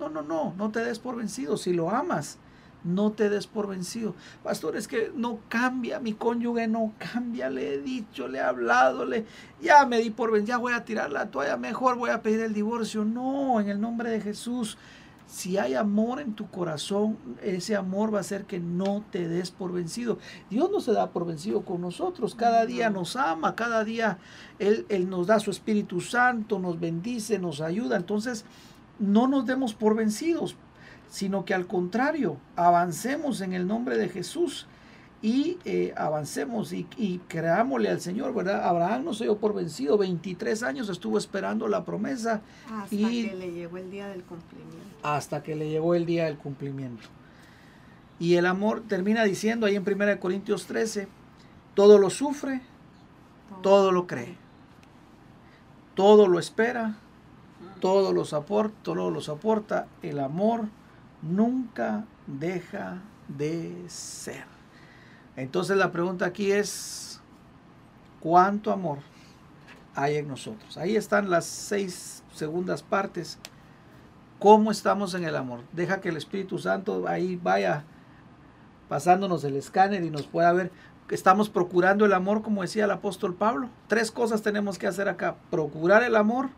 [0.00, 1.56] no, no, no, no te des por vencido.
[1.56, 2.38] Si lo amas,
[2.84, 4.14] no te des por vencido.
[4.42, 9.04] Pastor, es que no cambia, mi cónyuge no cambia, le he dicho, le he hablado,
[9.04, 9.24] le,
[9.60, 12.40] ya me di por vencido, ya voy a tirar la toalla, mejor voy a pedir
[12.40, 13.04] el divorcio.
[13.04, 14.78] No, en el nombre de Jesús.
[15.24, 19.50] Si hay amor en tu corazón, ese amor va a hacer que no te des
[19.50, 20.18] por vencido.
[20.50, 22.34] Dios no se da por vencido con nosotros.
[22.34, 24.18] Cada día nos ama, cada día
[24.58, 27.96] Él, Él nos da su Espíritu Santo, nos bendice, nos ayuda.
[27.96, 28.44] Entonces,
[28.98, 30.54] no nos demos por vencidos
[31.12, 34.66] sino que al contrario, avancemos en el nombre de Jesús
[35.20, 38.66] y eh, avancemos y, creámosle al Señor, ¿verdad?
[38.66, 42.40] Abraham no se dio por vencido, 23 años estuvo esperando la promesa.
[42.66, 44.78] Hasta que le llegó el día del cumplimiento.
[45.02, 47.06] Hasta que le llegó el día del cumplimiento.
[48.18, 51.08] Y el amor termina diciendo ahí en 1 Corintios 13,
[51.74, 52.62] todo lo sufre,
[53.62, 54.38] todo, lo cree,
[55.94, 56.96] todo lo espera,
[57.80, 60.68] todo lo soporta, todo lo soporta, el amor
[61.22, 62.98] nunca deja
[63.28, 64.44] de ser.
[65.36, 67.20] Entonces la pregunta aquí es,
[68.20, 68.98] ¿cuánto amor
[69.94, 70.76] hay en nosotros?
[70.76, 73.38] Ahí están las seis segundas partes
[74.42, 75.60] ¿Cómo estamos en el amor?
[75.70, 77.84] Deja que el Espíritu Santo ahí vaya
[78.88, 80.72] pasándonos el escáner y nos pueda ver.
[81.10, 83.68] Estamos procurando el amor, como decía el apóstol Pablo.
[83.86, 85.36] Tres cosas tenemos que hacer acá.
[85.48, 86.48] Procurar el amor,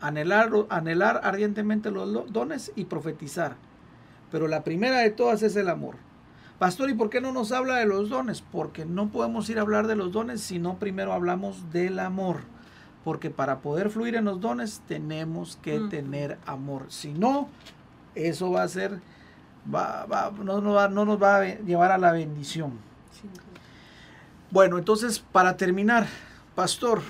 [0.00, 3.56] anhelar, anhelar ardientemente los dones y profetizar.
[4.30, 5.96] Pero la primera de todas es el amor.
[6.58, 8.40] Pastor, ¿y por qué no nos habla de los dones?
[8.40, 12.38] Porque no podemos ir a hablar de los dones si no primero hablamos del amor.
[13.04, 16.86] Porque para poder fluir en los dones tenemos que tener amor.
[16.88, 17.48] Si no,
[18.14, 19.00] eso va a ser,
[19.72, 22.72] va, no, no, va, no, nos va a llevar a la bendición.
[24.50, 26.06] Bueno, entonces para terminar,
[26.54, 27.02] pastor,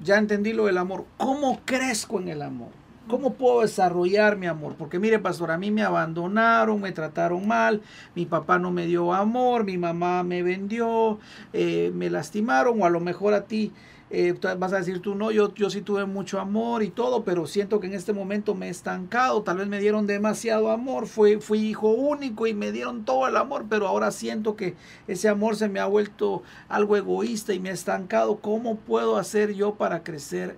[0.00, 1.04] ya entendí lo del amor.
[1.18, 2.81] ¿Cómo crezco en el amor?
[3.12, 4.74] ¿Cómo puedo desarrollar mi amor?
[4.78, 7.82] Porque mire, pastor, a mí me abandonaron, me trataron mal,
[8.14, 11.18] mi papá no me dio amor, mi mamá me vendió,
[11.52, 13.70] eh, me lastimaron, o a lo mejor a ti
[14.08, 17.46] eh, vas a decir tú, no, yo, yo sí tuve mucho amor y todo, pero
[17.46, 21.36] siento que en este momento me he estancado, tal vez me dieron demasiado amor, fui,
[21.36, 24.74] fui hijo único y me dieron todo el amor, pero ahora siento que
[25.06, 28.38] ese amor se me ha vuelto algo egoísta y me ha estancado.
[28.38, 30.56] ¿Cómo puedo hacer yo para crecer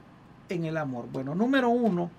[0.49, 1.07] en el amor?
[1.13, 2.11] Bueno, número uno,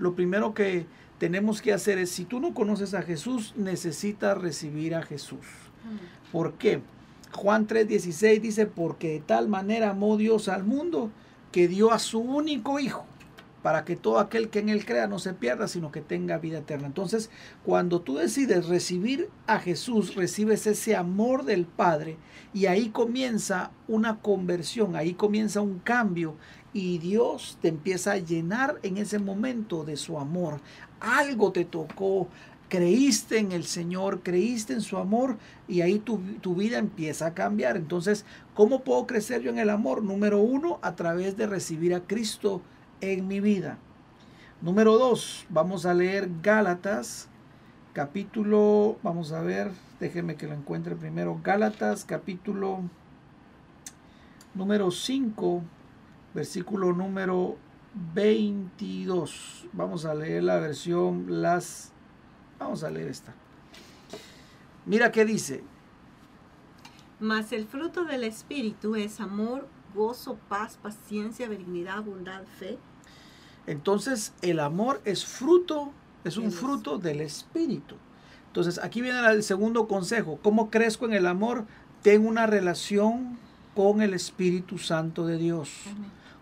[0.00, 0.86] lo primero que
[1.18, 5.46] tenemos que hacer es, si tú no conoces a Jesús, necesitas recibir a Jesús.
[6.32, 6.80] ¿Por qué?
[7.32, 11.10] Juan 3:16 dice, porque de tal manera amó Dios al mundo
[11.52, 13.04] que dio a su único Hijo,
[13.62, 16.58] para que todo aquel que en Él crea no se pierda, sino que tenga vida
[16.58, 16.86] eterna.
[16.86, 17.30] Entonces,
[17.64, 22.16] cuando tú decides recibir a Jesús, recibes ese amor del Padre
[22.54, 26.36] y ahí comienza una conversión, ahí comienza un cambio
[26.72, 30.60] y Dios te empieza a llenar en ese momento de su amor.
[31.00, 32.28] Algo te tocó,
[32.68, 35.36] creíste en el Señor, creíste en su amor
[35.68, 37.76] y ahí tu, tu, vida empieza a cambiar.
[37.76, 40.02] Entonces, ¿cómo puedo crecer yo en el amor?
[40.02, 42.62] Número uno, a través de recibir a Cristo
[43.00, 43.78] en mi vida.
[44.60, 47.28] Número dos, vamos a leer Gálatas,
[47.92, 52.82] capítulo, vamos a ver, déjeme que lo encuentre primero, Gálatas, capítulo
[54.54, 55.62] número 5
[56.34, 57.56] versículo número
[58.14, 59.66] 22.
[59.72, 61.92] Vamos a leer la versión las...
[62.58, 63.34] Vamos a leer esta.
[64.86, 65.64] Mira qué dice.
[67.18, 72.78] Mas el fruto del Espíritu es amor, gozo, paz, paciencia, benignidad, bondad, fe.
[73.70, 75.92] Entonces el amor es fruto,
[76.24, 77.94] es un fruto del Espíritu.
[78.48, 80.40] Entonces aquí viene el segundo consejo.
[80.42, 81.66] ¿Cómo crezco en el amor?
[82.02, 83.38] Tengo una relación
[83.76, 85.70] con el Espíritu Santo de Dios.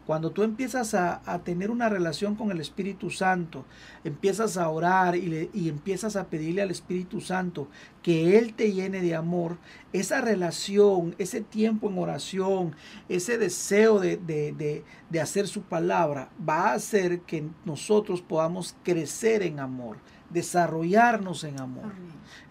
[0.09, 3.67] Cuando tú empiezas a, tener una relación con el Espíritu Santo,
[4.05, 7.69] empiezas a orar y, y, empiezas a pedirle al Espíritu Santo
[8.03, 9.59] que Él te llene de amor,
[9.93, 12.75] esa relación, ese tiempo en oración,
[13.11, 19.43] ese deseo de, de, de hacer su palabra, va a hacer que nosotros podamos crecer
[19.43, 19.99] en amor
[20.31, 21.93] desarrollarnos en amor.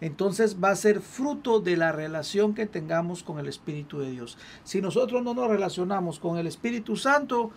[0.01, 4.37] Entonces va a ser fruto de la relación que tengamos con el Espíritu de Dios.
[4.63, 7.51] Si nosotros no nos relacionamos con el Espíritu Santo,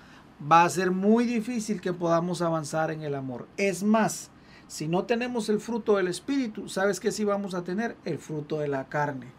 [0.51, 3.47] va a ser muy difícil que podamos avanzar en el amor.
[3.57, 4.31] Es más,
[4.67, 7.97] si no tenemos el fruto del Espíritu, ¿sabes qué sí vamos a tener?
[8.05, 9.33] El fruto de la carne.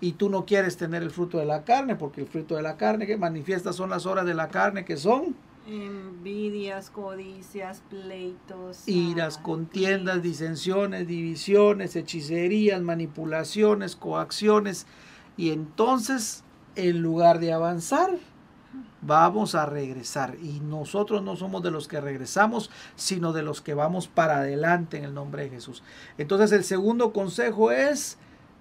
[0.00, 2.76] Y tú no quieres tener el fruto de la carne, porque el fruto de la
[2.76, 5.36] carne que manifiesta son las horas de la carne que son
[5.70, 8.88] Envidias, codicias, pleitos.
[8.88, 14.88] Iras, contiendas, disensiones, divisiones, hechicerías, manipulaciones, coacciones.
[15.36, 16.42] Y entonces,
[16.74, 18.10] en lugar de avanzar,
[19.00, 20.34] vamos a regresar.
[20.42, 24.96] Y nosotros no somos de los que regresamos, sino de los que vamos para adelante
[24.98, 25.84] en el nombre de Jesús.
[26.18, 28.18] Entonces, el segundo consejo es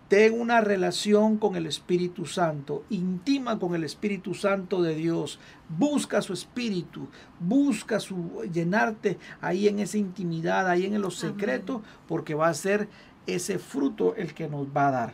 [0.10, 5.40] Ten una relación con el Espíritu Santo, intima con el Espíritu Santo de Dios.
[5.70, 12.34] Busca su Espíritu, busca su llenarte ahí en esa intimidad, ahí en lo secreto, porque
[12.34, 12.90] va a ser
[13.28, 15.14] ese fruto el que nos va a dar.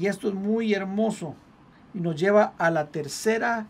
[0.00, 1.34] Y esto es muy hermoso
[1.92, 3.66] y nos lleva a la tercera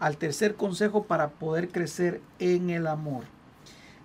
[0.00, 3.24] al tercer consejo para poder crecer en el amor.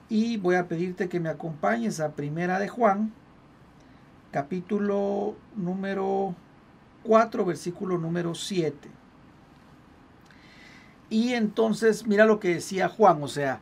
[0.10, 3.14] Y voy a pedirte que me acompañes a Primera de Juan,
[4.32, 6.36] capítulo número
[7.04, 8.90] 4, versículo número 7.
[11.10, 13.60] Y entonces, mira lo que decía Juan, o sea,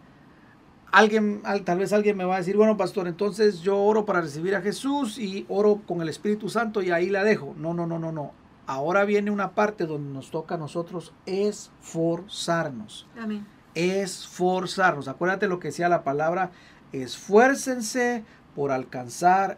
[0.92, 4.56] alguien, tal vez alguien me va a decir, bueno, pastor, entonces yo oro para recibir
[4.56, 7.56] a Jesús y oro con el Espíritu Santo y ahí la dejo.
[7.58, 8.34] No, no, no, no, no.
[8.68, 13.08] Ahora viene una parte donde nos toca a nosotros esforzarnos.
[13.20, 13.48] Amén.
[13.74, 15.08] Esforzarnos.
[15.08, 16.52] Acuérdate lo que decía la palabra,
[16.92, 18.24] esfuércense
[18.56, 19.58] por alcanzar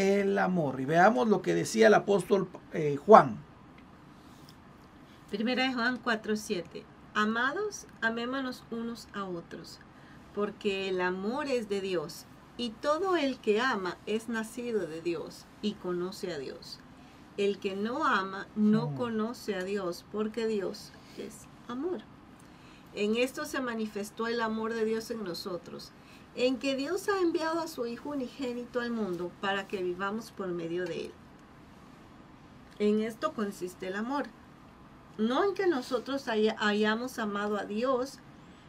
[0.00, 0.80] el amor.
[0.80, 3.38] Y veamos lo que decía el apóstol eh, Juan.
[5.30, 6.84] Primera de Juan 4:7.
[7.14, 9.78] Amados, amémonos unos a otros,
[10.34, 12.26] porque el amor es de Dios,
[12.56, 16.78] Y todo el que ama es nacido de Dios y conoce a Dios.
[17.38, 18.96] El que no ama no mm.
[18.96, 22.02] conoce a Dios porque Dios es amor.
[22.94, 25.92] En esto se manifestó el amor de Dios en nosotros,
[26.34, 30.48] en que Dios ha enviado a su Hijo unigénito al mundo para que vivamos por
[30.48, 31.12] medio de él.
[32.78, 34.26] En esto consiste el amor.
[35.18, 38.20] No en que nosotros hayamos amado a Dios,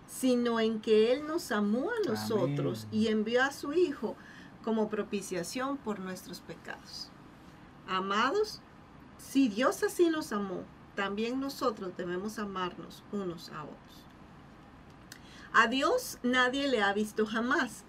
[0.05, 4.17] sino en que Él nos amó a nosotros y envió a su Hijo
[4.63, 7.09] como propiciación por nuestros pecados.
[7.87, 8.59] Amados,
[9.17, 10.63] si Dios así nos amó,
[10.95, 14.05] también nosotros debemos amarnos unos a otros.
[15.53, 17.83] A Dios nadie le ha visto jamás.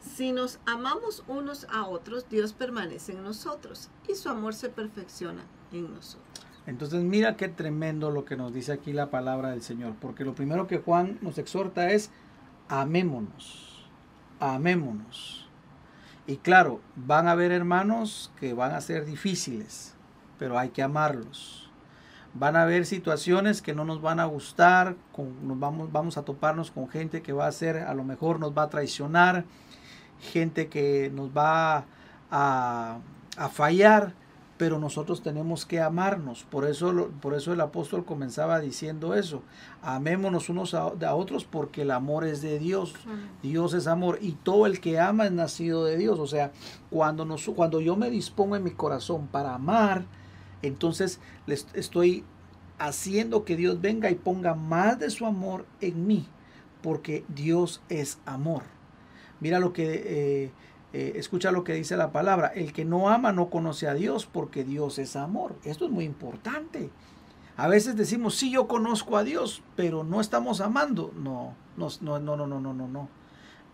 [0.00, 5.42] Si nos amamos unos a otros, Dios permanece en nosotros y su amor se perfecciona
[5.72, 6.46] en nosotros.
[6.66, 10.34] Entonces mira qué tremendo lo que nos dice aquí la palabra del Señor, porque lo
[10.34, 12.10] primero que Juan nos exhorta es
[12.68, 13.88] amémonos,
[14.38, 15.48] amémonos.
[16.26, 19.94] Y claro, van a haber hermanos que van a ser difíciles,
[20.38, 21.67] pero hay que amarlos.
[22.34, 24.96] Van a haber situaciones que no nos van a gustar,
[25.42, 28.56] nos vamos, vamos a toparnos con gente que va a ser, a lo mejor nos
[28.56, 29.44] va a traicionar,
[30.20, 31.86] gente que nos va
[32.30, 32.98] a,
[33.36, 34.12] a fallar,
[34.58, 36.44] pero nosotros tenemos que amarnos.
[36.50, 39.42] Por eso, por eso el apóstol comenzaba diciendo eso.
[39.82, 42.94] Amémonos unos a, otros porque el amor es de Dios.
[43.42, 46.18] Dios es amor y todo el que ama es nacido de Dios.
[46.18, 46.50] O sea,
[46.90, 50.04] cuando, nos, cuando yo me dispongo en mi corazón para amar,
[50.62, 52.24] entonces les estoy
[52.78, 56.28] haciendo que Dios venga y ponga más de su amor en mí,
[56.82, 58.62] porque Dios es amor.
[59.40, 60.44] Mira lo que...
[60.44, 60.52] Eh,
[60.94, 64.24] eh, escucha lo que dice la palabra, el que no ama no conoce a Dios
[64.24, 65.54] porque Dios es amor.
[65.64, 66.90] Esto es muy importante.
[67.58, 71.12] A veces decimos, sí, yo conozco a Dios, pero no estamos amando.
[71.14, 73.08] No, no, no, no, no, no, no, no.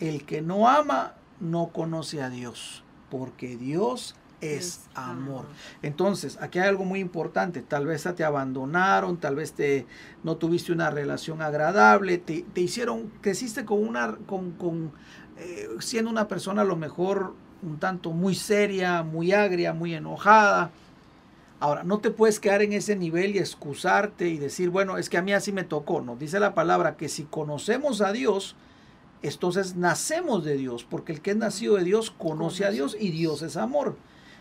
[0.01, 5.47] El que no ama no conoce a Dios porque Dios es amor.
[5.82, 7.62] Entonces, aquí hay algo muy importante.
[7.62, 9.87] Tal vez te abandonaron, tal vez te
[10.22, 14.93] no tuviste una relación agradable, te, te hicieron, creciste con una, con, con
[15.39, 20.70] eh, siendo una persona a lo mejor un tanto muy seria, muy agria, muy enojada.
[21.61, 25.16] Ahora, no te puedes quedar en ese nivel y excusarte y decir, bueno, es que
[25.16, 26.03] a mí así me tocó.
[26.03, 28.55] Nos dice la palabra que si conocemos a Dios,
[29.22, 33.11] entonces nacemos de Dios, porque el que es nacido de Dios conoce a Dios y
[33.11, 33.97] Dios es amor.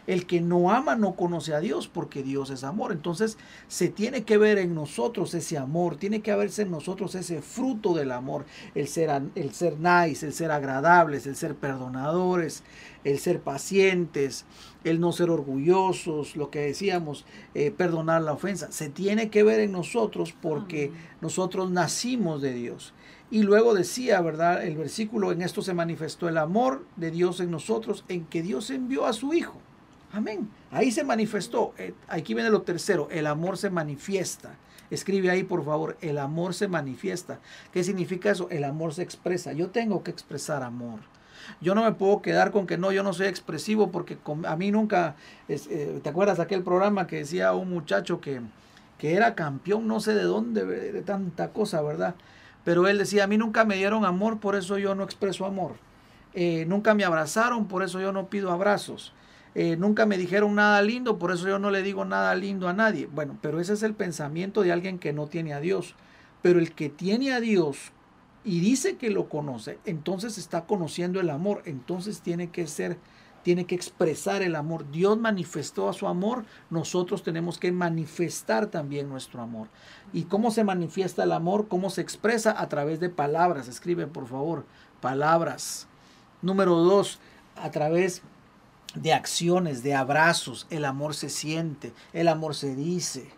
[0.06, 2.92] El que no ama no conoce a Dios porque Dios es amor.
[2.92, 3.38] Entonces
[3.68, 7.94] se tiene que ver en nosotros ese amor, tiene que haberse en nosotros ese fruto
[7.94, 8.46] del amor,
[8.76, 12.64] el ser, el ser nice, el ser agradables, el ser perdonadores,
[13.04, 14.46] el ser pacientes,
[14.84, 18.72] el no ser orgullosos, lo que decíamos, eh, perdonar la ofensa.
[18.72, 20.92] Se tiene que ver en nosotros porque
[21.22, 22.94] nosotros nacimos de Dios.
[23.32, 24.64] Y luego decía, ¿verdad?
[24.64, 28.70] El versículo, en esto se manifestó el amor de Dios en nosotros, en que Dios
[28.70, 29.63] envió a su Hijo.
[30.14, 30.48] Amén.
[30.70, 31.74] Ahí se manifestó.
[31.78, 33.08] Eh, aquí viene lo tercero.
[33.12, 34.56] El amor se manifiesta.
[34.92, 35.98] Escribe ahí, por favor.
[36.02, 37.40] El amor se manifiesta.
[37.72, 38.48] ¿Qué significa eso?
[38.52, 39.54] El amor se expresa.
[39.54, 41.00] Yo tengo que expresar amor.
[41.62, 44.72] Yo no me puedo quedar con que no, yo no soy expresivo porque a mí
[44.72, 45.16] nunca,
[45.50, 48.40] eh, ¿te acuerdas aquel programa que decía un muchacho que,
[48.98, 52.16] que era campeón, no sé de dónde, de tanta cosa, ¿verdad?
[52.64, 55.74] Pero él decía, a mí nunca me dieron amor, por eso yo no expreso amor.
[56.34, 59.12] Eh, nunca me abrazaron, por eso yo no pido abrazos.
[59.56, 62.74] Eh, nunca me dijeron nada lindo, por eso yo no le digo nada lindo a
[62.74, 63.08] nadie.
[63.08, 65.96] Bueno, pero ese es el pensamiento de alguien que no tiene a Dios.
[66.42, 67.92] Pero el que tiene a Dios
[68.44, 72.98] y dice que lo conoce, entonces está conociendo el amor, entonces tiene que ser,
[73.44, 74.90] tiene que expresar el amor.
[74.92, 79.70] Dios manifestó a su amor, nosotros tenemos que manifestar también nuestro amor.
[80.12, 81.68] ¿Y cómo se manifiesta el amor?
[81.70, 82.60] ¿Cómo se expresa?
[82.60, 83.70] A través de palabras.
[83.70, 84.66] Escribe, por favor,
[85.00, 85.88] palabras.
[86.42, 87.20] Número dos,
[87.56, 88.24] a través
[88.96, 90.68] de acciones, de abrazos.
[90.70, 93.30] El amor se siente, el amor se dice.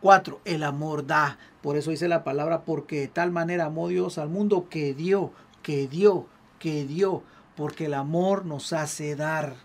[0.00, 1.38] Cuatro, el amor da.
[1.62, 5.32] Por eso dice la palabra, porque de tal manera amó Dios al mundo que dio,
[5.62, 6.26] que dio,
[6.58, 7.22] que dio,
[7.56, 9.56] porque el amor nos hace dar.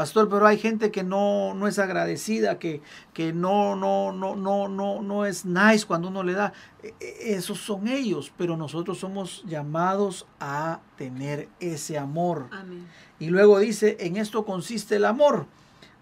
[0.00, 2.80] Pastor, pero hay gente que no, no es agradecida, que,
[3.12, 6.54] que no, no, no, no, no, no es nice cuando uno le da.
[6.82, 12.48] E, e, esos son ellos, pero nosotros somos llamados a tener ese amor.
[13.18, 15.46] Y luego dice, en esto consiste el amor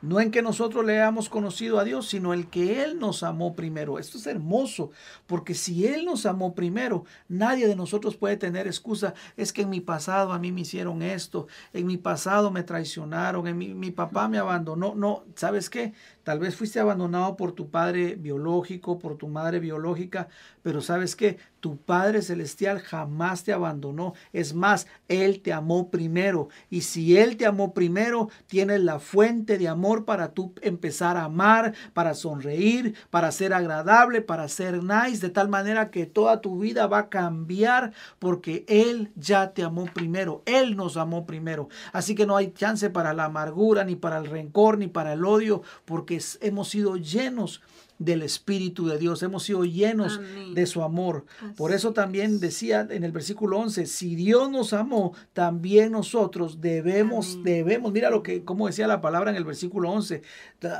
[0.03, 3.55] no en que nosotros le hayamos conocido a Dios, sino el que Él nos amó
[3.55, 3.99] primero.
[3.99, 4.91] Esto es hermoso,
[5.27, 9.15] porque si Él nos amó primero, nadie de nosotros puede tener excusa.
[9.37, 13.47] Es que en mi pasado a mí me hicieron esto, en mi pasado me traicionaron,
[13.47, 14.95] en mi, mi papá me abandonó.
[14.95, 15.93] No, ¿sabes qué?
[16.29, 20.29] Tal vez fuiste abandonado por tu padre biológico, por tu madre biológica,
[20.61, 24.15] pero sabes que tu Padre Celestial jamás te abandonó.
[24.33, 26.49] Es más, Él te amó primero.
[26.71, 31.25] Y si Él te amó primero, tienes la fuente de amor para tú empezar a
[31.25, 36.59] amar, para sonreír, para ser agradable, para ser nice, de tal manera que toda tu
[36.59, 40.43] vida va a cambiar porque Él ya te amó primero.
[40.47, 41.69] Él nos amó primero.
[41.93, 45.25] Así que no hay chance para la amargura, ni para el rencor, ni para el
[45.25, 47.61] odio, porque hemos sido llenos
[47.99, 50.21] del Espíritu de Dios, hemos sido llenos
[50.55, 51.25] de su amor.
[51.57, 57.43] Por eso también decía en el versículo 11, si Dios nos amó, también nosotros debemos,
[57.43, 60.23] debemos, mira lo que, como decía la palabra en el versículo 11,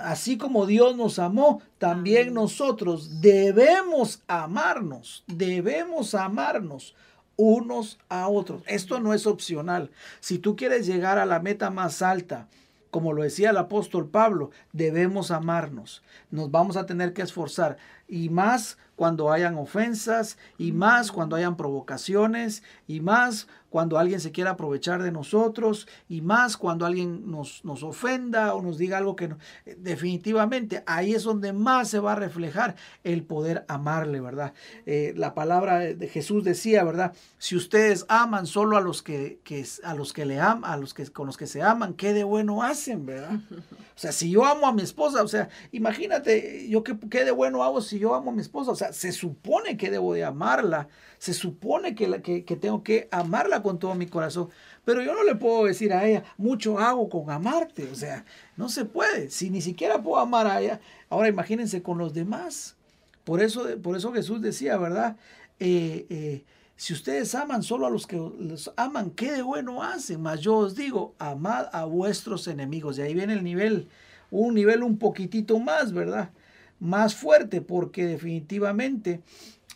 [0.05, 6.95] así como Dios nos amó, también nosotros debemos amarnos, debemos amarnos
[7.37, 8.63] unos a otros.
[8.67, 9.91] Esto no es opcional.
[10.21, 12.49] Si tú quieres llegar a la meta más alta,
[12.91, 16.03] como lo decía el apóstol Pablo, debemos amarnos.
[16.31, 17.77] Nos vamos a tener que esforzar.
[18.09, 24.33] Y más cuando hayan ofensas, y más cuando hayan provocaciones, y más cuando alguien se
[24.33, 29.15] quiera aprovechar de nosotros, y más cuando alguien nos, nos ofenda o nos diga algo
[29.15, 29.39] que no.
[29.77, 34.53] Definitivamente, ahí es donde más se va a reflejar el poder amarle, ¿verdad?
[34.85, 37.13] Eh, la palabra de Jesús decía, ¿verdad?
[37.39, 39.39] Si ustedes aman solo a los que,
[39.85, 42.25] a los que le aman, a los que con los que se aman, ¿qué de
[42.25, 43.39] bueno hacen, verdad?
[43.99, 47.33] O sea, si yo amo a mi esposa, o sea, imagínate, yo qué, qué de
[47.33, 50.23] bueno hago si yo amo a mi esposa, o sea, se supone que debo de
[50.23, 50.87] amarla,
[51.19, 54.51] se supone que, que, tengo que amarla con todo mi corazón,
[54.85, 58.25] pero yo no le puedo decir a ella, mucho hago con amarte, o sea,
[58.57, 60.81] no se puede, si ni siquiera puedo amar a ella,
[61.11, 62.77] ahora imagínense con los demás.
[63.25, 65.17] Por eso, por eso Jesús decía, ¿verdad?
[65.59, 66.45] Eh, eh,
[66.79, 70.23] si ustedes aman solo a los que los aman, ¿qué de bueno hacen?
[70.23, 72.97] Mas yo os digo, amad a vuestros enemigos.
[72.97, 73.89] Y ahí viene el nivel,
[74.31, 76.31] un nivel un poquitito más, ¿verdad?
[76.79, 79.23] Más fuerte, porque definitivamente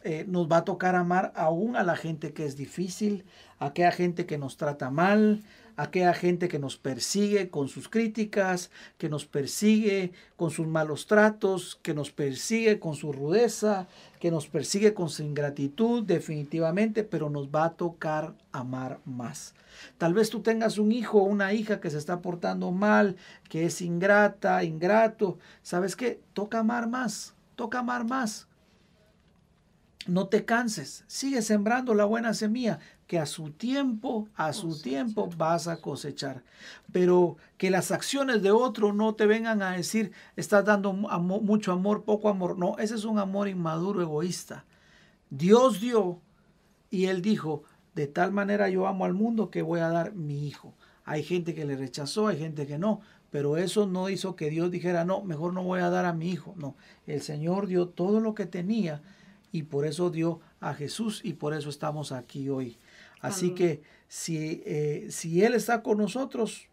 [0.04, 3.24] eh, nos va a tocar amar aún a la gente que es difícil,
[3.58, 5.42] a aquella gente que nos trata mal,
[5.82, 11.78] aquella gente que nos persigue con sus críticas, que nos persigue con sus malos tratos,
[11.82, 13.88] que nos persigue con su rudeza,
[14.20, 19.54] que nos persigue con su ingratitud, definitivamente, pero nos va a tocar amar más.
[19.98, 23.16] Tal vez tú tengas un hijo o una hija que se está portando mal,
[23.48, 25.38] que es ingrata, ingrato.
[25.62, 26.20] ¿Sabes qué?
[26.32, 28.46] Toca amar más, toca amar más.
[30.06, 32.80] No te canses, sigue sembrando la buena semilla,
[33.12, 36.42] que a su tiempo, a su tiempo vas a cosechar.
[36.92, 42.04] Pero que las acciones de otro no te vengan a decir, estás dando mucho amor,
[42.04, 42.56] poco amor.
[42.56, 44.64] No, ese es un amor inmaduro, egoísta.
[45.28, 46.22] Dios dio
[46.88, 50.46] y él dijo, de tal manera yo amo al mundo que voy a dar mi
[50.48, 50.72] hijo.
[51.04, 54.70] Hay gente que le rechazó, hay gente que no, pero eso no hizo que Dios
[54.70, 56.54] dijera, no, mejor no voy a dar a mi hijo.
[56.56, 59.02] No, el Señor dio todo lo que tenía
[59.52, 62.78] y por eso dio a Jesús y por eso estamos aquí hoy.
[63.22, 66.68] Así que si, eh, si Él está con nosotros,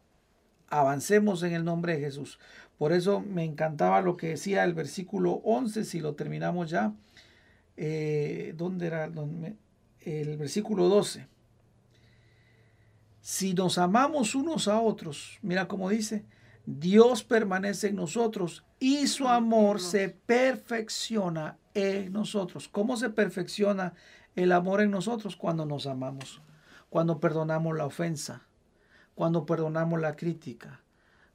[0.67, 2.39] avancemos en el nombre de Jesús.
[2.77, 6.93] Por eso me encantaba lo que decía el versículo 11, si lo terminamos ya.
[7.77, 9.09] Eh, ¿Dónde era?
[10.01, 11.27] El versículo 12.
[13.21, 16.25] Si nos amamos unos a otros, mira cómo dice,
[16.65, 22.67] Dios permanece en nosotros y su amor se perfecciona en nosotros.
[22.67, 23.93] ¿Cómo se perfecciona
[24.43, 25.35] el amor en nosotros?
[25.35, 26.41] Cuando nos amamos,
[26.89, 28.43] cuando perdonamos la ofensa,
[29.15, 30.81] cuando perdonamos la crítica,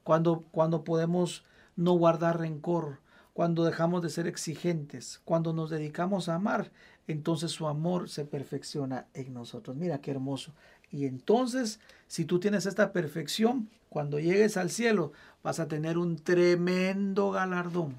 [0.03, 1.43] cuando, cuando podemos
[1.75, 2.99] no guardar rencor,
[3.33, 6.71] cuando dejamos de ser exigentes, cuando nos dedicamos a amar,
[7.05, 9.75] entonces su amor se perfecciona en nosotros.
[9.75, 10.53] Mira qué hermoso.
[10.89, 15.11] Y entonces, si tú tienes esta perfección, cuando llegues al cielo,
[15.43, 17.95] vas a tener un tremendo galardón,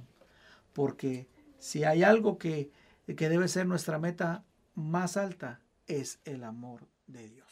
[0.73, 1.29] porque
[1.59, 2.71] si hay algo que,
[3.07, 4.43] que debe ser nuestra meta
[4.77, 7.46] más alta, es el amor de Dios.